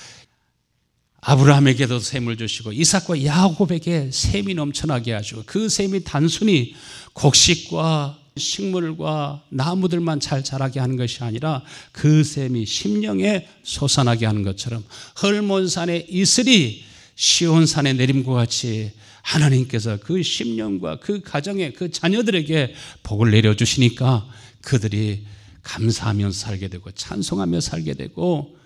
아브라함에게도 1.21 1.99
샘을 1.99 2.37
주시고 2.37 2.73
이삭과 2.73 3.25
야곱에게 3.25 4.11
샘이 4.13 4.55
넘쳐나게 4.55 5.13
하시고 5.13 5.43
그 5.45 5.69
샘이 5.69 6.05
단순히 6.05 6.75
곡식과 7.15 8.19
식물과 8.37 9.43
나무들만 9.49 10.21
잘 10.21 10.45
자라게 10.45 10.79
하는 10.81 10.97
것이 10.97 11.25
아니라 11.25 11.63
그 11.93 12.23
샘이 12.23 12.67
심령에 12.67 13.49
솟아나게 13.63 14.27
하는 14.27 14.43
것처럼 14.43 14.85
헐몬산의 15.23 16.07
이슬이 16.11 16.85
시온산의 17.17 17.95
내림과 17.95 18.33
같이 18.33 18.93
하나님께서 19.27 19.99
그 19.99 20.23
심령과 20.23 21.01
그 21.01 21.21
가정에 21.21 21.73
그 21.73 21.91
자녀들에게 21.91 22.75
복을 23.03 23.33
내려주시니까 23.33 24.27
그들이 24.63 25.27
감사하며 25.63 26.31
살게 26.31 26.69
되고 26.69 26.91
찬송하며 26.93 27.61
살게 27.61 27.95
되고 27.95 28.57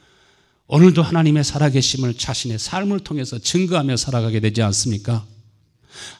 오늘도 0.66 1.02
하나님의 1.02 1.44
살아계심을 1.44 2.14
자신의 2.14 2.58
삶을 2.58 3.00
통해서 3.00 3.38
증거하며 3.38 3.96
살아가게 3.96 4.40
되지 4.40 4.60
않습니까? 4.62 5.26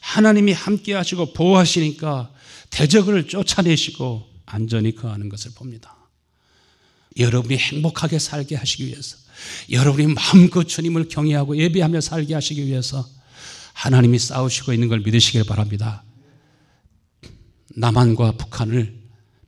하나님이 0.01 0.53
함께 0.53 0.93
하시고 0.93 1.33
보호하시니까 1.33 2.33
대적을 2.71 3.27
쫓아내시고 3.27 4.27
안전히 4.47 4.95
거하는 4.95 5.29
것을 5.29 5.51
봅니다. 5.51 5.95
여러분이 7.17 7.57
행복하게 7.57 8.17
살게 8.17 8.55
하시기 8.55 8.87
위해서 8.87 9.17
여러분이 9.69 10.13
마음껏 10.13 10.63
주님을 10.63 11.09
경외하고 11.09 11.57
예배하며 11.57 12.01
살게 12.01 12.33
하시기 12.33 12.65
위해서 12.65 13.05
하나님이 13.73 14.19
싸우시고 14.19 14.73
있는 14.73 14.87
걸 14.87 14.99
믿으시길 14.99 15.43
바랍니다. 15.45 16.03
남한과 17.75 18.33
북한을 18.33 18.99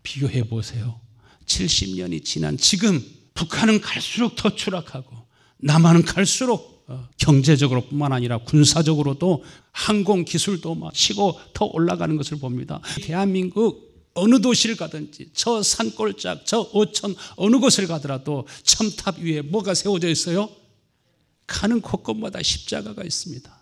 비교해 0.02 0.44
보세요. 0.44 1.00
70년이 1.46 2.24
지난 2.24 2.58
지금 2.58 3.04
북한은 3.34 3.82
갈수록 3.82 4.36
더 4.36 4.56
추락하고 4.56 5.16
남한은 5.58 6.04
갈수록 6.04 6.74
어, 6.88 7.08
경제적으로 7.18 7.86
뿐만 7.88 8.12
아니라 8.12 8.40
군사적으로도 8.40 9.44
항공 9.72 10.26
기술도 10.26 10.76
막 10.76 10.94
치고 10.94 11.40
더 11.54 11.66
올라가는 11.66 12.16
것을 12.18 12.40
봅니다. 12.40 12.82
대한민국 13.02 13.94
어느 14.16 14.42
도시를 14.42 14.76
가든지 14.76 15.30
저 15.34 15.64
산골짝, 15.64 16.46
저 16.46 16.60
어촌 16.74 17.16
어느 17.36 17.58
곳을 17.58 17.88
가더라도 17.88 18.48
첨탑 18.64 19.20
위에 19.20 19.42
뭐가 19.42 19.74
세워져 19.74 20.10
있어요? 20.10 20.50
가는 21.48 21.82
곳곳마다 21.82 22.42
십자가가 22.42 23.04
있습니다. 23.04 23.53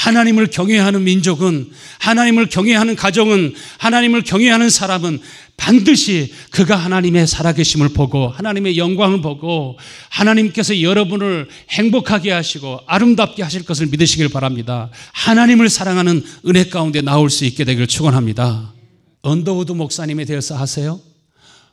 하나님을 0.00 0.46
경외하는 0.46 1.04
민족은 1.04 1.70
하나님을 1.98 2.46
경외하는 2.48 2.96
가정은 2.96 3.54
하나님을 3.78 4.22
경외하는 4.22 4.70
사람은 4.70 5.20
반드시 5.58 6.32
그가 6.50 6.74
하나님의 6.74 7.26
살아계심을 7.26 7.90
보고 7.90 8.28
하나님의 8.28 8.78
영광을 8.78 9.20
보고 9.20 9.78
하나님께서 10.08 10.80
여러분을 10.80 11.48
행복하게 11.68 12.30
하시고 12.30 12.80
아름답게 12.86 13.42
하실 13.42 13.64
것을 13.64 13.88
믿으시길 13.88 14.30
바랍니다. 14.30 14.88
하나님을 15.12 15.68
사랑하는 15.68 16.24
은혜 16.46 16.64
가운데 16.64 17.02
나올 17.02 17.28
수 17.28 17.44
있게 17.44 17.64
되기를 17.64 17.86
축원합니다. 17.86 18.72
언더우드 19.20 19.72
목사님에 19.72 20.24
대해서 20.24 20.58
아세요? 20.58 20.98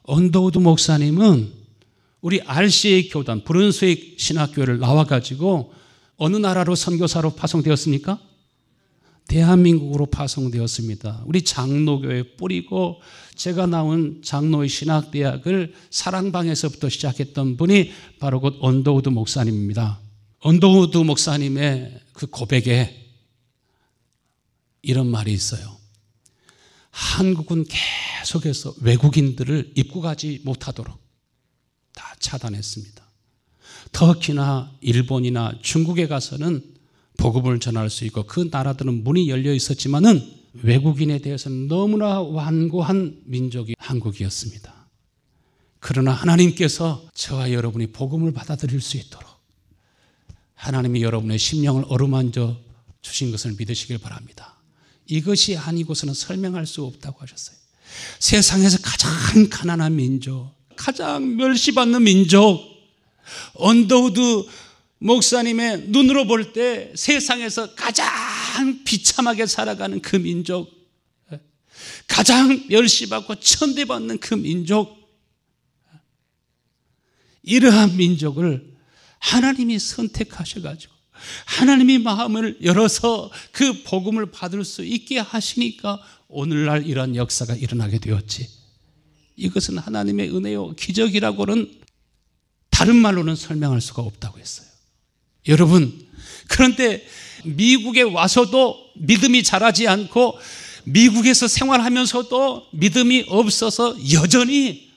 언더우드 0.04 0.58
목사님은 0.58 1.54
우리 2.20 2.42
RCA 2.42 3.08
교단 3.08 3.46
브룬스윅 3.46 4.16
신학교를 4.18 4.80
나와 4.80 5.06
가지고 5.06 5.78
어느 6.18 6.38
나라로 6.38 6.76
선교사로 6.76 7.36
파송되었습니까? 7.36 8.20
대한민국으로 9.28 10.06
파송되었습니다. 10.08 11.24
우리 11.26 11.44
장로교에 11.44 12.36
뿌리고 12.38 13.02
제가 13.36 13.66
나온 13.68 14.22
장로회 14.24 14.70
신학대학을 14.70 15.74
사랑방에서부터 15.90 16.90
시작했던 16.90 17.58
분이 17.58 17.92
바로 18.20 18.40
곧 18.40 18.58
언더우드 18.62 19.10
목사님입니다. 19.10 20.00
언더우드 20.40 20.98
목사님의 20.98 22.00
그 22.14 22.28
고백에 22.28 23.06
이런 24.82 25.08
말이 25.08 25.34
있어요. 25.34 25.78
한국은 26.90 27.66
계속해서 27.68 28.76
외국인들을 28.82 29.74
입국하지 29.76 30.42
못하도록 30.46 30.98
다 31.94 32.16
차단했습니다. 32.20 33.07
터키나 33.92 34.72
일본이나 34.82 35.54
중국에 35.62 36.08
가서는 36.08 36.64
복음을 37.18 37.60
전할 37.60 37.90
수 37.90 38.06
있고 38.06 38.24
그 38.24 38.50
나라들은 38.52 39.04
문이 39.04 39.30
열려 39.30 39.54
있었지만은 39.54 40.22
외국인에 40.64 41.20
대해서는 41.20 41.68
너무나 41.68 42.22
완고한 42.22 43.22
민족이 43.26 43.76
한국이었습니다. 43.78 44.74
그러나 45.80 46.12
하나님께서 46.12 47.08
저와 47.14 47.52
여러분이 47.52 47.88
복음을 47.88 48.32
받아들일 48.34 48.82
수 48.82 48.98
있도록 48.98 49.28
하나님이 50.56 51.04
여러분의 51.04 51.38
심령을 51.38 51.86
어루만져 51.88 52.58
주신 53.02 53.32
것을 53.32 53.54
믿으시길 53.58 54.00
바랍니다. 54.00 54.60
이것이 55.06 55.56
아니고서는 55.56 56.14
설명할 56.14 56.66
수 56.66 56.84
없다고 56.84 57.20
하셨어요. 57.22 57.56
세상에서 58.20 58.80
가장 58.82 59.12
가난한 59.50 59.96
민족, 59.96 60.52
가장 60.76 61.38
멸시받는 61.38 62.04
민족, 62.04 62.60
언더우드 63.54 64.48
목사님의 65.00 65.90
눈으로 65.90 66.26
볼 66.26 66.54
때 66.54 66.92
세상에서 66.96 67.76
가장 67.76 68.84
비참하게 68.84 69.46
살아가는 69.46 70.02
그 70.02 70.16
민족, 70.16 70.72
가장 72.08 72.66
멸시받고 72.68 73.36
천대받는 73.36 74.20
그 74.20 74.34
민족, 74.34 74.98
이러한 77.44 77.96
민족을 77.96 78.76
하나님이 79.20 79.80
선택하셔가지고 79.80 80.94
하나님이 81.46 81.98
마음을 82.00 82.58
열어서 82.64 83.32
그 83.52 83.84
복음을 83.84 84.32
받을 84.32 84.64
수 84.66 84.84
있게 84.84 85.20
하시니까 85.20 86.00
오늘날 86.28 86.86
이러한 86.86 87.16
역사가 87.16 87.56
일어나게 87.56 88.00
되었지. 88.00 88.50
이것은 89.36 89.78
하나님의 89.78 90.36
은혜요, 90.36 90.74
기적이라고는 90.74 91.82
다른 92.78 92.96
말로는 92.96 93.36
설명할 93.36 93.82
수가 93.82 94.04
없다고 94.04 94.38
했어요. 94.38 94.68
여러분, 95.48 96.08
그런데 96.48 97.04
미국에 97.44 98.04
와서도 98.04 98.92
믿음이 98.98 99.42
자라지 99.42 99.88
않고 99.88 100.38
미국에서 100.84 101.48
생활하면서도 101.48 102.68
믿음이 102.74 103.26
없어서 103.30 103.98
여전히 104.14 104.92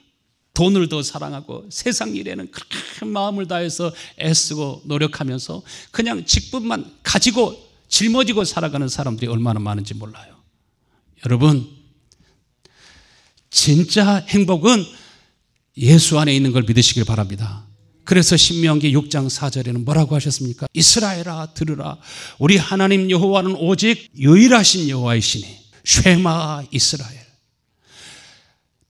돈을 0.52 0.90
더 0.90 1.02
사랑하고 1.02 1.68
세상 1.70 2.14
일에는 2.14 2.50
그렇게 2.50 3.06
마음을 3.06 3.48
다해서 3.48 3.94
애쓰고 4.20 4.82
노력하면서 4.84 5.62
그냥 5.90 6.26
직분만 6.26 6.98
가지고 7.02 7.66
짊어지고 7.88 8.44
살아가는 8.44 8.88
사람들이 8.88 9.26
얼마나 9.26 9.58
많은지 9.58 9.94
몰라요. 9.94 10.36
여러분, 11.24 11.66
진짜 13.48 14.16
행복은 14.28 14.84
예수 15.78 16.18
안에 16.18 16.36
있는 16.36 16.52
걸 16.52 16.64
믿으시길 16.64 17.06
바랍니다. 17.06 17.69
그래서 18.04 18.36
신명기 18.36 18.94
6장 18.94 19.28
4절에는 19.28 19.84
뭐라고 19.84 20.14
하셨습니까? 20.16 20.66
이스라엘아 20.72 21.54
들으라 21.54 21.98
우리 22.38 22.56
하나님 22.56 23.10
여호와는 23.10 23.56
오직 23.56 24.10
유일하신 24.18 24.88
여호와이시니 24.88 25.46
쉐마 25.84 26.64
이스라엘 26.70 27.18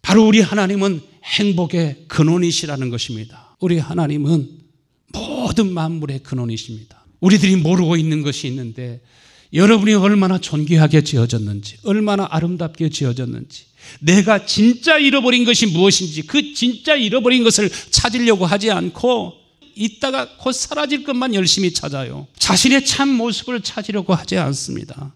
바로 0.03 0.27
우리 0.27 0.41
하나님은 0.41 1.03
행복의 1.25 2.07
근원이시라는 2.09 2.91
것입니다. 2.91 3.57
우리 3.61 3.79
하나님은 3.79 4.49
모든 5.13 5.73
만물의 5.73 6.23
근원이십니다. 6.23 7.05
우리들이 7.21 7.57
모르고 7.57 7.97
있는 7.97 8.23
것이 8.23 8.47
있는데 8.49 9.01
여러분이 9.53 9.95
얼마나 9.95 10.39
존귀하게 10.39 11.03
지어졌는지, 11.03 11.79
얼마나 11.85 12.27
아름답게 12.31 12.89
지어졌는지, 12.91 13.65
내가 14.01 14.47
진짜 14.47 14.99
잃어버린 14.99 15.45
것이 15.45 15.67
무엇인지 15.67 16.23
그 16.23 16.55
진짜 16.55 16.95
잃어버린 16.95 17.43
것을 17.43 17.71
찾으려고 17.91 18.47
하지 18.47 18.71
않고 18.71 19.35
있다가 19.75 20.37
곧 20.37 20.53
사라질 20.53 21.05
것만 21.05 21.35
열심히 21.35 21.73
찾아요. 21.73 22.27
자신의 22.37 22.85
참 22.85 23.09
모습을 23.09 23.63
찾으려고 23.63 24.15
하지 24.15 24.37
않습니다. 24.39 25.13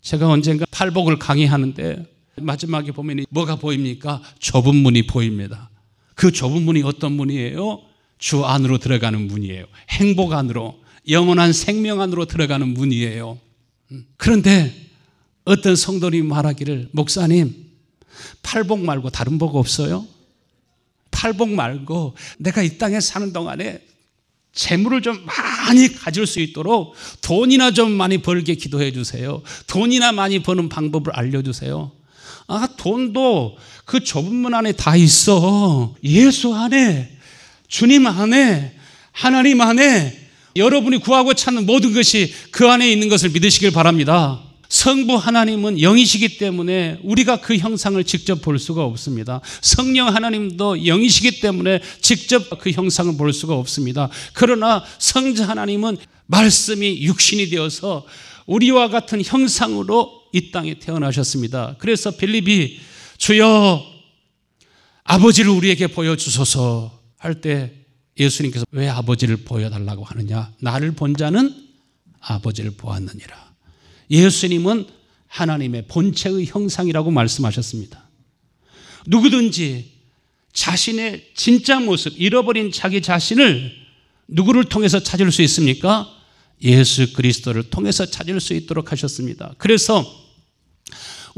제가 0.00 0.28
언젠가 0.28 0.64
팔복을 0.70 1.18
강의하는데 1.18 2.06
마지막에 2.36 2.92
보면 2.92 3.26
뭐가 3.30 3.56
보입니까? 3.56 4.22
좁은 4.38 4.74
문이 4.76 5.06
보입니다. 5.06 5.70
그 6.14 6.32
좁은 6.32 6.62
문이 6.62 6.82
어떤 6.82 7.12
문이에요? 7.12 7.82
주 8.18 8.44
안으로 8.44 8.78
들어가는 8.78 9.26
문이에요. 9.26 9.66
행복 9.90 10.32
안으로, 10.32 10.80
영원한 11.08 11.52
생명 11.52 12.00
안으로 12.00 12.24
들어가는 12.24 12.66
문이에요. 12.66 13.38
음. 13.92 14.06
그런데 14.16 14.74
어떤 15.44 15.76
성도님 15.76 16.26
말하기를 16.28 16.90
목사님 16.92 17.68
팔복 18.42 18.80
말고 18.80 19.10
다른 19.10 19.38
복 19.38 19.56
없어요? 19.56 20.06
팔복 21.10 21.50
말고 21.50 22.14
내가 22.38 22.62
이 22.62 22.78
땅에 22.78 23.00
사는 23.00 23.32
동안에 23.32 23.82
재물을 24.52 25.02
좀 25.02 25.24
많이 25.24 25.92
가질 25.94 26.26
수 26.26 26.40
있도록 26.40 26.94
돈이나 27.22 27.70
좀 27.70 27.92
많이 27.92 28.18
벌게 28.18 28.54
기도해 28.54 28.92
주세요. 28.92 29.42
돈이나 29.66 30.12
많이 30.12 30.42
버는 30.42 30.68
방법을 30.68 31.12
알려주세요. 31.12 31.92
아, 32.48 32.66
돈도 32.76 33.56
그 33.84 34.00
좁은 34.02 34.34
문 34.34 34.54
안에 34.54 34.72
다 34.72 34.96
있어. 34.96 35.94
예수 36.02 36.54
안에, 36.54 37.16
주님 37.68 38.06
안에, 38.06 38.74
하나님 39.12 39.60
안에 39.60 40.27
여러분이 40.58 40.98
구하고 40.98 41.34
찾는 41.34 41.66
모든 41.66 41.92
것이 41.92 42.32
그 42.50 42.68
안에 42.68 42.90
있는 42.90 43.08
것을 43.08 43.30
믿으시길 43.30 43.70
바랍니다. 43.72 44.42
성부 44.68 45.16
하나님은 45.16 45.80
영이시기 45.80 46.36
때문에 46.36 46.98
우리가 47.02 47.40
그 47.40 47.56
형상을 47.56 48.02
직접 48.04 48.42
볼 48.42 48.58
수가 48.58 48.84
없습니다. 48.84 49.40
성령 49.62 50.14
하나님도 50.14 50.84
영이시기 50.84 51.40
때문에 51.40 51.80
직접 52.02 52.58
그 52.58 52.70
형상을 52.70 53.16
볼 53.16 53.32
수가 53.32 53.54
없습니다. 53.54 54.10
그러나 54.34 54.84
성자 54.98 55.48
하나님은 55.48 55.96
말씀이 56.26 57.00
육신이 57.02 57.48
되어서 57.48 58.04
우리와 58.46 58.88
같은 58.88 59.22
형상으로 59.24 60.22
이 60.32 60.50
땅에 60.50 60.78
태어나셨습니다. 60.78 61.76
그래서 61.78 62.10
빌립이 62.10 62.78
주여 63.16 63.82
아버지를 65.04 65.50
우리에게 65.50 65.86
보여주소서 65.86 66.98
할 67.16 67.40
때 67.40 67.77
예수님께서 68.18 68.64
왜 68.72 68.88
아버지를 68.88 69.38
보여달라고 69.38 70.04
하느냐? 70.04 70.52
나를 70.60 70.92
본 70.92 71.16
자는 71.16 71.54
아버지를 72.20 72.72
보았느니라. 72.72 73.52
예수님은 74.10 74.86
하나님의 75.28 75.86
본체의 75.88 76.46
형상이라고 76.46 77.10
말씀하셨습니다. 77.10 78.08
누구든지 79.06 79.92
자신의 80.52 81.32
진짜 81.34 81.78
모습, 81.78 82.20
잃어버린 82.20 82.72
자기 82.72 83.00
자신을 83.00 83.72
누구를 84.28 84.64
통해서 84.64 85.00
찾을 85.00 85.30
수 85.30 85.42
있습니까? 85.42 86.08
예수 86.62 87.12
그리스도를 87.12 87.70
통해서 87.70 88.06
찾을 88.06 88.40
수 88.40 88.54
있도록 88.54 88.90
하셨습니다. 88.90 89.54
그래서 89.58 90.27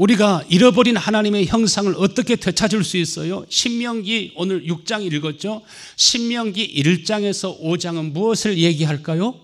우리가 0.01 0.43
잃어버린 0.49 0.97
하나님의 0.97 1.45
형상을 1.45 1.93
어떻게 1.95 2.35
되찾을 2.35 2.83
수 2.83 2.97
있어요? 2.97 3.45
신명기 3.49 4.33
오늘 4.35 4.65
6장 4.65 5.05
읽었죠? 5.05 5.61
신명기 5.95 6.73
1장에서 6.81 7.61
5장은 7.61 8.11
무엇을 8.11 8.57
얘기할까요? 8.57 9.39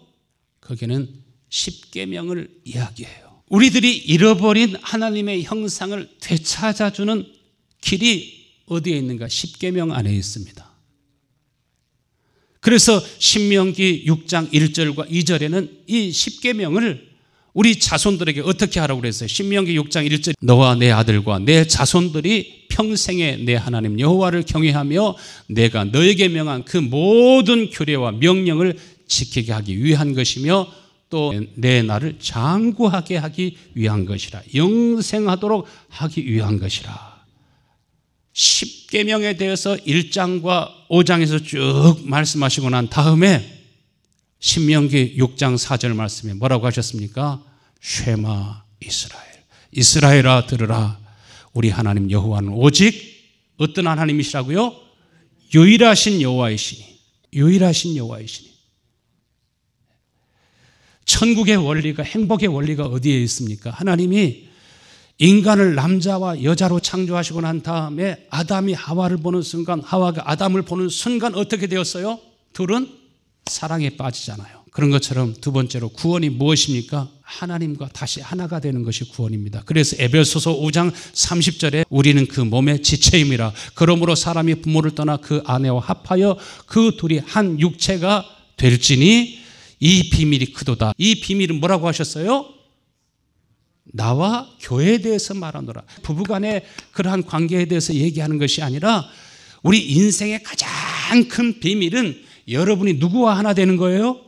거기는 0.59 1.07
십계명을 1.49 2.49
이야기해요. 2.65 3.43
우리들이 3.49 3.97
잃어버린 3.97 4.75
하나님의 4.81 5.43
형상을 5.43 6.09
되찾아주는 6.21 7.31
길이 7.81 8.47
어디에 8.65 8.97
있는가? 8.97 9.27
십계명 9.27 9.91
안에 9.91 10.11
있습니다. 10.11 10.67
그래서 12.61 12.99
신명기 13.19 14.05
6장 14.07 14.51
1절과 14.51 15.07
2절에는 15.11 15.83
이 15.85 16.11
십계명을 16.11 17.06
우리 17.57 17.79
자손들에게 17.79 18.41
어떻게 18.41 18.79
하라고 18.81 19.01
그랬어요? 19.01 19.27
신명기 19.27 19.75
6장 19.79 20.07
1절 20.07 20.35
너와 20.41 20.75
내 20.75 20.91
아들과 20.91 21.39
내 21.39 21.65
자손들이 21.65 22.67
평생에 22.69 23.37
내 23.37 23.55
하나님 23.55 23.99
여호와를 23.99 24.43
경외하며 24.43 25.15
내가 25.47 25.85
너에게 25.85 26.27
명한 26.27 26.65
그 26.65 26.77
모든 26.77 27.71
규례와 27.71 28.11
명령을 28.11 28.77
지키게 29.07 29.53
하기 29.53 29.83
위한 29.83 30.13
것이며 30.13 30.67
또 31.09 31.33
내 31.55 31.81
나를 31.81 32.17
장구하게 32.19 33.17
하기 33.17 33.57
위한 33.73 34.05
것이라 34.05 34.43
영생하도록 34.53 35.65
하기 35.89 36.31
위한 36.31 36.59
것이라 36.59 37.17
10계명에 38.35 39.35
대해서 39.35 39.75
1장과 39.77 40.69
5장에서 40.91 41.43
쭉 41.43 41.95
말씀하시고 42.03 42.69
난 42.69 42.87
다음에 42.87 43.56
신명기 44.39 45.17
6장 45.17 45.58
4절 45.58 45.95
말씀에 45.95 46.34
뭐라고 46.34 46.65
하셨습니까? 46.67 47.43
쉐마 47.82 48.63
이스라엘. 48.82 49.26
이스라엘아 49.71 50.47
들으라. 50.47 51.00
우리 51.54 51.69
하나님 51.69 52.12
여호와는 52.12 52.50
오직 52.50 52.93
어떤 53.58 53.88
하나님이시라고요? 53.88 54.76
유일하신 55.54 56.21
여호와이시니. 56.21 57.00
유일하신 57.34 57.95
여호와이시니. 57.95 58.47
천국의 61.06 61.56
원리가 61.56 62.04
행복의 62.04 62.47
원리가 62.50 62.86
어디에 62.86 63.17
있습니까? 63.23 63.71
하나님이 63.71 64.47
인간을 65.19 65.73
남자와 65.73 66.43
여자로 66.43 66.80
창조하시고 66.80 67.41
난 67.41 67.63
다음에 67.63 68.28
아담이 68.30 68.73
하와를 68.73 69.17
보는 69.17 69.41
순간 69.41 69.82
하와가 69.82 70.30
아담을 70.30 70.62
보는 70.62 70.89
순간 70.89 71.34
어떻게 71.34 71.65
되었어요? 71.67 72.19
둘은 72.54 73.06
사랑에 73.49 73.91
빠지잖아요. 73.91 74.65
그런 74.71 74.91
것처럼 74.91 75.33
두 75.41 75.51
번째로 75.51 75.89
구원이 75.89 76.29
무엇입니까? 76.29 77.10
하나님과 77.21 77.89
다시 77.93 78.21
하나가 78.21 78.60
되는 78.60 78.83
것이 78.83 79.05
구원입니다. 79.05 79.63
그래서 79.65 79.95
에베소서 79.99 80.60
5장 80.60 80.93
30절에 80.93 81.86
우리는 81.89 82.25
그 82.27 82.41
몸의 82.41 82.83
지체임이라 82.83 83.53
그러므로 83.73 84.15
사람이 84.15 84.62
부모를 84.62 84.91
떠나 84.91 85.17
그 85.17 85.41
아내와 85.45 85.81
합하여 85.81 86.38
그 86.67 86.95
둘이 86.97 87.19
한 87.25 87.60
육체가 87.60 88.23
될지니 88.55 89.39
이 89.79 90.10
비밀이 90.10 90.53
크도다. 90.53 90.93
이 90.97 91.19
비밀은 91.19 91.60
뭐라고 91.60 91.88
하셨어요? 91.88 92.53
나와 93.93 94.49
교회에 94.62 94.99
대해서 94.99 95.33
말하노라. 95.33 95.83
부부간의 96.03 96.65
그러한 96.91 97.25
관계에 97.25 97.65
대해서 97.65 97.93
얘기하는 97.93 98.38
것이 98.38 98.62
아니라 98.62 99.05
우리 99.63 99.86
인생의 99.86 100.43
가장 100.43 100.69
큰 101.27 101.60
비밀은 101.60 102.26
여러분이 102.47 102.93
누구와 102.95 103.38
하나 103.38 103.53
되는 103.53 103.77
거예요? 103.77 104.21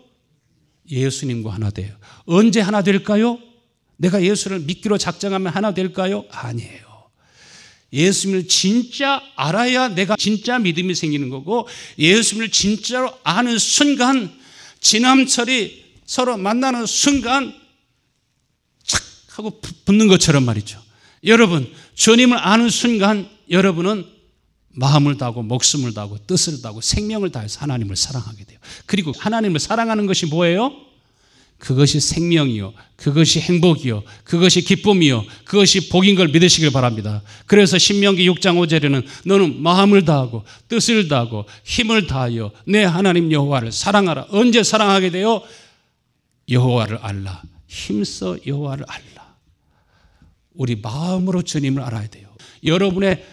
예수님과 0.90 1.54
하나 1.54 1.70
돼요. 1.70 1.96
언제 2.26 2.60
하나 2.60 2.82
될까요? 2.82 3.40
내가 3.98 4.24
예수를 4.24 4.60
믿기로 4.60 4.98
작정하면 4.98 5.54
하나 5.54 5.74
될까요? 5.74 6.26
아니에요. 6.32 6.90
예수님을 7.92 8.48
진짜 8.48 9.22
알아야 9.36 9.90
내가 9.90 10.16
진짜 10.16 10.60
믿음이 10.60 10.94
생기는 10.94 11.30
거고 11.30 11.68
예수님을 11.98 12.52
진짜로 12.52 13.12
아는 13.24 13.58
순간 13.58 14.32
지남철이 14.80 15.86
서로 16.06 16.38
만나는 16.38 16.86
순간 16.86 17.54
착 18.84 19.02
하고 19.30 19.60
붙는 19.86 20.08
것처럼 20.08 20.46
말이죠. 20.46 20.82
여러분, 21.26 21.72
주님을 21.96 22.38
아는 22.38 22.70
순간 22.70 23.30
여러분은 23.50 24.06
마음을 24.72 25.18
다하고 25.18 25.44
목숨을 25.44 25.94
다하고 25.94 26.18
뜻을 26.26 26.62
다하고 26.62 26.82
생명을 26.82 27.32
다해서 27.32 27.60
하나님을 27.62 27.96
사랑하게 27.96 28.46
돼요. 28.46 28.60
그리고 28.86 29.12
하나님을 29.18 29.60
사랑하는 29.60 30.06
것이 30.06 30.28
뭐예요? 30.28 30.72
그것이 31.60 32.00
생명이요. 32.00 32.74
그것이 32.96 33.42
행복이요. 33.42 34.04
그것이 34.24 34.62
기쁨이요. 34.62 35.26
그것이 35.44 35.90
복인 35.90 36.16
걸 36.16 36.30
믿으시길 36.30 36.72
바랍니다. 36.72 37.22
그래서 37.46 37.78
신명기 37.78 38.28
6장 38.30 38.58
5절에는 38.58 39.06
너는 39.26 39.62
마음을 39.62 40.06
다하고 40.06 40.46
뜻을 40.70 41.10
다하고 41.10 41.46
힘을 41.66 42.08
다하여 42.08 42.52
내 42.66 42.84
하나님 42.84 43.32
여호와를 43.32 43.74
사랑하라. 43.74 44.28
언제 44.30 44.64
사랑하게 44.64 45.12
돼요? 45.12 45.42
여호와를 46.50 46.98
알라. 47.02 47.42
힘써 47.68 48.38
여호와를 48.48 48.86
알라. 48.88 49.36
우리 50.54 50.76
마음으로 50.78 51.42
주님을 51.42 51.82
알아야 51.84 52.08
돼요. 52.08 52.30
여러분의 52.64 53.26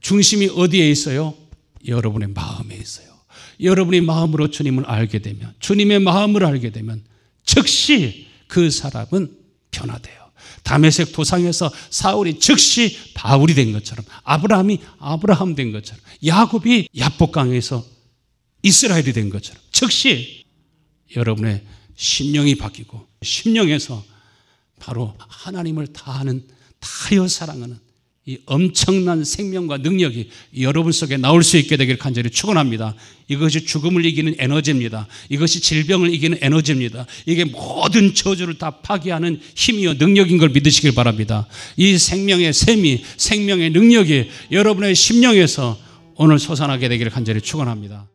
중심이 0.00 0.48
어디에 0.48 0.90
있어요? 0.90 1.34
여러분의 1.86 2.28
마음에 2.28 2.76
있어요. 2.76 3.08
여러분이 3.60 4.00
마음으로 4.02 4.50
주님을 4.50 4.84
알게 4.86 5.20
되면, 5.20 5.54
주님의 5.58 6.00
마음을 6.00 6.44
알게 6.44 6.70
되면, 6.70 7.02
즉시 7.44 8.26
그 8.46 8.70
사람은 8.70 9.36
변화돼요. 9.70 10.16
다메섹 10.62 11.12
도상에서 11.12 11.72
사울이 11.90 12.38
즉시 12.38 12.96
바울이 13.14 13.54
된 13.54 13.72
것처럼, 13.72 14.04
아브라함이 14.24 14.80
아브라함 14.98 15.54
된 15.54 15.72
것처럼, 15.72 16.02
야곱이 16.24 16.88
야복강에서 16.96 17.84
이스라엘이 18.62 19.12
된 19.12 19.30
것처럼, 19.30 19.60
즉시 19.72 20.44
여러분의 21.16 21.64
심령이 21.96 22.54
바뀌고, 22.56 23.06
심령에서 23.22 24.04
바로 24.78 25.14
하나님을 25.18 25.88
다하는, 25.88 26.46
다하여 26.78 27.26
사랑하는 27.26 27.87
이 28.28 28.36
엄청난 28.44 29.24
생명과 29.24 29.78
능력이 29.78 30.28
여러분 30.60 30.92
속에 30.92 31.16
나올 31.16 31.42
수 31.42 31.56
있게 31.56 31.78
되기를 31.78 31.96
간절히 31.98 32.28
축원합니다. 32.28 32.94
이것이 33.26 33.64
죽음을 33.64 34.04
이기는 34.04 34.34
에너지입니다. 34.38 35.06
이것이 35.30 35.62
질병을 35.62 36.12
이기는 36.12 36.36
에너지입니다. 36.42 37.06
이게 37.24 37.46
모든 37.46 38.14
저주를 38.14 38.58
다 38.58 38.82
파괴하는 38.82 39.40
힘이요 39.54 39.94
능력인 39.94 40.36
걸 40.36 40.50
믿으시길 40.50 40.94
바랍니다. 40.94 41.46
이 41.78 41.96
생명의 41.96 42.52
셈이 42.52 43.02
생명의 43.16 43.70
능력이 43.70 44.28
여러분의 44.52 44.94
심령에서 44.94 45.78
오늘 46.16 46.38
솟아나게 46.38 46.90
되기를 46.90 47.10
간절히 47.10 47.40
축원합니다. 47.40 48.08